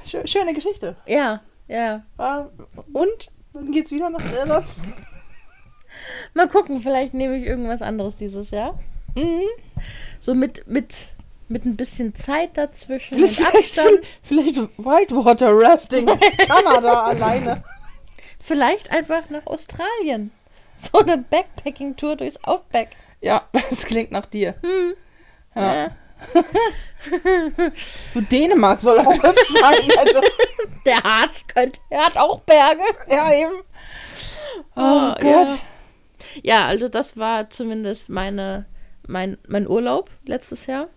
[0.04, 0.96] Schö- Schöne Geschichte.
[1.06, 1.40] Ja,
[1.70, 2.02] ja.
[2.18, 2.46] Ah,
[2.92, 3.30] Und?
[3.52, 4.66] Wann geht's wieder nach Irland?
[6.34, 8.78] Mal gucken, vielleicht nehme ich irgendwas anderes dieses Jahr.
[9.16, 9.42] Mhm.
[10.20, 11.08] So mit, mit,
[11.48, 14.00] mit ein bisschen Zeit dazwischen Vielleicht, und vielleicht, Abstand.
[14.22, 17.64] vielleicht Whitewater Rafting in Kanada alleine.
[18.38, 20.30] Vielleicht einfach nach Australien.
[20.76, 22.90] So eine Backpacking-Tour durchs Outback.
[23.20, 24.54] Ja, das klingt nach dir.
[24.62, 24.94] Hm.
[25.54, 25.74] Ja.
[25.74, 25.90] Ja.
[28.14, 29.88] Du, Dänemark soll auch hübsch sein.
[29.98, 30.20] Also,
[30.86, 32.82] Der Harz könnte, er hat auch Berge.
[33.08, 33.52] ja, eben.
[34.76, 35.22] Oh, Oh, Gott.
[35.22, 35.58] ja.
[36.42, 38.66] Ja, also das war zumindest meine,
[39.06, 40.88] mein, mein Urlaub letztes Jahr.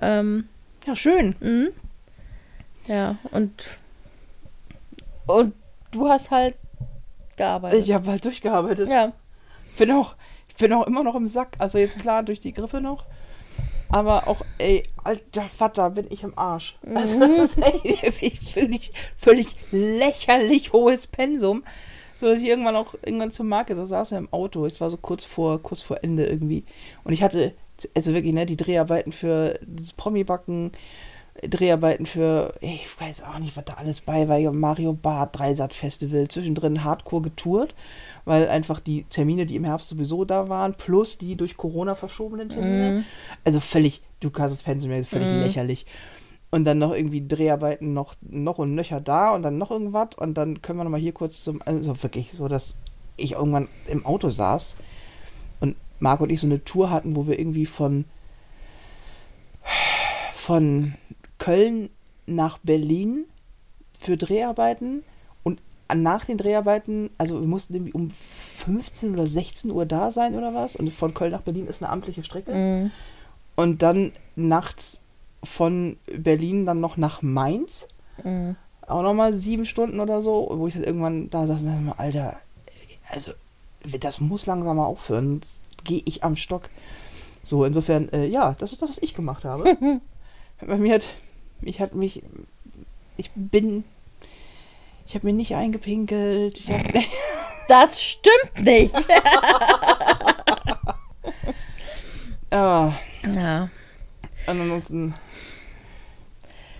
[0.00, 0.48] Ähm,
[0.86, 1.36] Ja, schön.
[1.40, 1.68] mhm.
[2.86, 3.68] Ja, und,
[5.26, 5.54] und
[5.92, 6.56] du hast halt
[7.36, 7.78] gearbeitet.
[7.78, 8.90] Ich habe halt durchgearbeitet.
[8.90, 9.12] ja.
[9.78, 10.14] bin auch,
[10.48, 11.54] ich bin auch immer noch im Sack.
[11.58, 13.06] Also jetzt klar durch die Griffe noch.
[13.92, 16.76] Aber auch, ey, alter Vater, bin ich im Arsch.
[16.82, 21.62] Also das ist völlig, völlig lächerlich hohes Pensum.
[22.16, 24.64] So dass ich irgendwann auch irgendwann zur Marke so saß wir im Auto.
[24.64, 26.64] Es war so kurz vor, kurz vor Ende irgendwie.
[27.04, 27.52] Und ich hatte,
[27.94, 30.72] also wirklich, ne, die Dreharbeiten für das Promi-Backen,
[31.42, 34.38] Dreharbeiten für, ey, ich weiß auch nicht, was da alles bei war.
[34.38, 37.74] Ja, Mario Barth, Dreisat-Festival, zwischendrin hardcore getourt,
[38.24, 42.48] weil einfach die Termine, die im Herbst sowieso da waren, plus die durch Corona verschobenen
[42.48, 42.90] Termine.
[42.90, 43.04] Mhm.
[43.44, 45.40] Also völlig, du kannst das Pensum ja völlig Mhm.
[45.40, 45.86] lächerlich.
[46.50, 50.34] Und dann noch irgendwie Dreharbeiten noch, noch und nöcher da und dann noch irgendwas und
[50.34, 52.78] dann können wir noch mal hier kurz zum, also wirklich so, dass
[53.16, 54.76] ich irgendwann im Auto saß
[55.60, 58.04] und Marc und ich so eine Tour hatten, wo wir irgendwie von
[60.32, 60.94] von
[61.38, 61.88] Köln
[62.26, 63.24] nach Berlin
[63.98, 65.04] für Dreharbeiten
[65.94, 70.54] nach den Dreharbeiten, also wir mussten irgendwie um 15 oder 16 Uhr da sein oder
[70.54, 72.90] was und von Köln nach Berlin ist eine amtliche Strecke Mhm.
[73.56, 75.00] und dann nachts
[75.44, 77.88] von Berlin dann noch nach Mainz,
[78.24, 78.56] Mhm.
[78.86, 81.98] auch nochmal sieben Stunden oder so, wo ich dann irgendwann da saß und dachte mir,
[81.98, 82.36] Alter,
[83.10, 83.32] also
[84.00, 85.40] das muss langsam mal aufhören,
[85.84, 86.68] gehe ich am Stock.
[87.42, 89.64] So, insofern, äh, ja, das ist das, was ich gemacht habe.
[90.64, 91.14] Bei mir hat,
[91.60, 92.22] ich hat mich,
[93.16, 93.82] ich bin,
[95.12, 96.80] ich habe mir nicht eingepinkelt, hab,
[97.68, 98.94] Das stimmt nicht.
[102.50, 103.68] ah, ja.
[104.46, 105.12] ansonsten,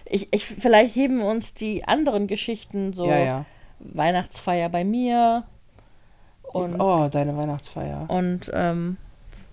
[0.06, 3.44] Ich, ich, vielleicht heben wir uns die anderen Geschichten so ja, ja.
[3.80, 5.44] Weihnachtsfeier bei mir
[6.54, 8.06] und, oh, deine Weihnachtsfeier.
[8.08, 8.96] und ähm,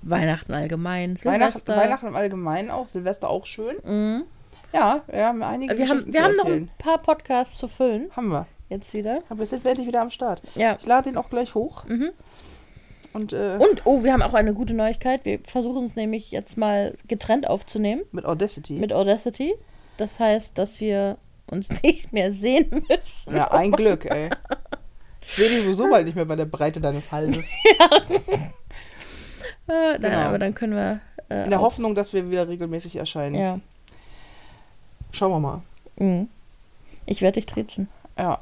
[0.04, 1.18] Weihnachten allgemein.
[1.26, 1.76] Weihnachten, Silvester.
[1.76, 3.76] Weihnachten im Allgemeinen auch, Silvester auch schön.
[3.84, 4.24] Mhm.
[4.72, 8.10] Ja, wir haben einige Wir haben, wir haben noch ein paar Podcasts zu füllen.
[8.16, 8.48] Haben wir.
[8.70, 9.22] Jetzt wieder.
[9.30, 10.41] Aber jetzt sind wir endlich wieder am Start.
[10.55, 10.78] Ja.
[10.80, 11.86] Ich lade den auch gleich hoch.
[11.86, 12.11] Mhm.
[13.13, 15.26] Und, äh, Und, oh, wir haben auch eine gute Neuigkeit.
[15.26, 18.74] Wir versuchen es nämlich jetzt mal getrennt aufzunehmen mit Audacity.
[18.74, 19.55] mit Audacity.
[19.97, 21.17] Das heißt, dass wir
[21.47, 23.36] uns nicht mehr sehen müssen.
[23.36, 24.30] ja, ein Glück, ey.
[25.22, 27.51] Ich sehe dich sowieso bald nicht mehr bei der Breite deines Halses.
[29.67, 30.17] Äh, nein, Genau.
[30.17, 30.99] aber dann können wir.
[31.30, 33.36] Äh, In der Hoffnung, dass wir wieder regelmäßig erscheinen.
[33.36, 33.59] Ja.
[35.12, 35.62] Schauen wir mal.
[35.97, 36.28] Mhm.
[37.05, 37.87] Ich werde dich trizen.
[38.17, 38.39] Ja.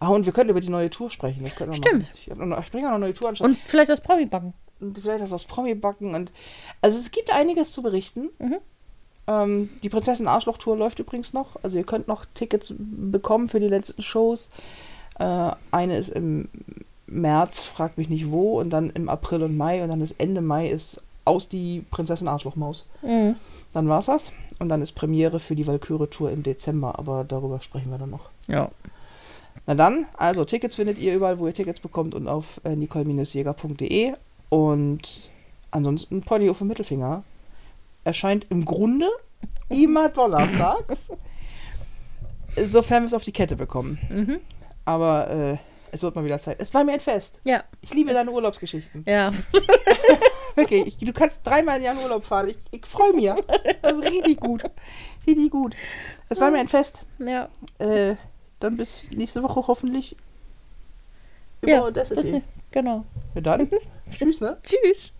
[0.00, 1.42] Ah, und wir können über die neue Tour sprechen.
[1.42, 2.02] Das können wir Stimmt.
[2.02, 2.14] Machen.
[2.24, 3.36] Ich, hab noch- ich bringe auch noch eine neue Tour an.
[3.40, 4.52] Und vielleicht das Promi-Backen.
[4.80, 6.14] und vielleicht auch das Promi-Backen.
[6.14, 6.32] Und
[6.82, 8.28] also es gibt einiges zu berichten.
[8.38, 8.58] Mhm.
[9.26, 11.56] Ähm, die Prinzessin Arschloch-Tour läuft übrigens noch.
[11.62, 14.50] Also ihr könnt noch Tickets bekommen für die letzten Shows.
[15.18, 16.48] Äh, eine ist im
[17.06, 19.82] März, frag mich nicht wo, und dann im April und Mai.
[19.82, 22.86] Und dann ist Ende Mai ist aus die Prinzessin Arschloch-Maus.
[23.02, 23.34] Mhm.
[23.74, 24.32] Dann war's das.
[24.60, 26.98] Und dann ist Premiere für die Valkyrie-Tour im Dezember.
[26.98, 28.30] Aber darüber sprechen wir dann noch.
[28.46, 28.70] Ja.
[29.68, 34.14] Na dann, also Tickets findet ihr überall, wo ihr Tickets bekommt und auf äh, nicole-jäger.de.
[34.48, 35.20] Und
[35.70, 37.22] ansonsten Pony auf dem Mittelfinger
[38.02, 39.10] erscheint im Grunde
[39.68, 41.10] immer donnerstags,
[42.56, 43.98] sofern wir es auf die Kette bekommen.
[44.08, 44.40] Mhm.
[44.86, 45.56] Aber äh,
[45.92, 46.56] es wird mal wieder Zeit.
[46.60, 47.42] Es war mir ein Fest.
[47.44, 47.62] Ja.
[47.82, 49.04] Ich liebe deine Urlaubsgeschichten.
[49.06, 49.32] Ja.
[50.54, 52.48] Wirklich, ich, du kannst dreimal in Urlaub fahren.
[52.48, 53.30] Ich, ich freue mich.
[53.82, 54.64] Also richtig gut.
[55.26, 55.76] Richtig gut.
[56.30, 57.04] Es war mir ein Fest.
[57.18, 57.50] Ja.
[57.78, 58.16] Äh,
[58.60, 60.16] dann bis nächste Woche hoffentlich.
[61.62, 62.42] über Ja, Audacity.
[62.70, 63.04] Genau.
[63.34, 63.70] Ja, dann.
[64.10, 64.58] Tschüss, ne?
[64.62, 65.12] Tschüss.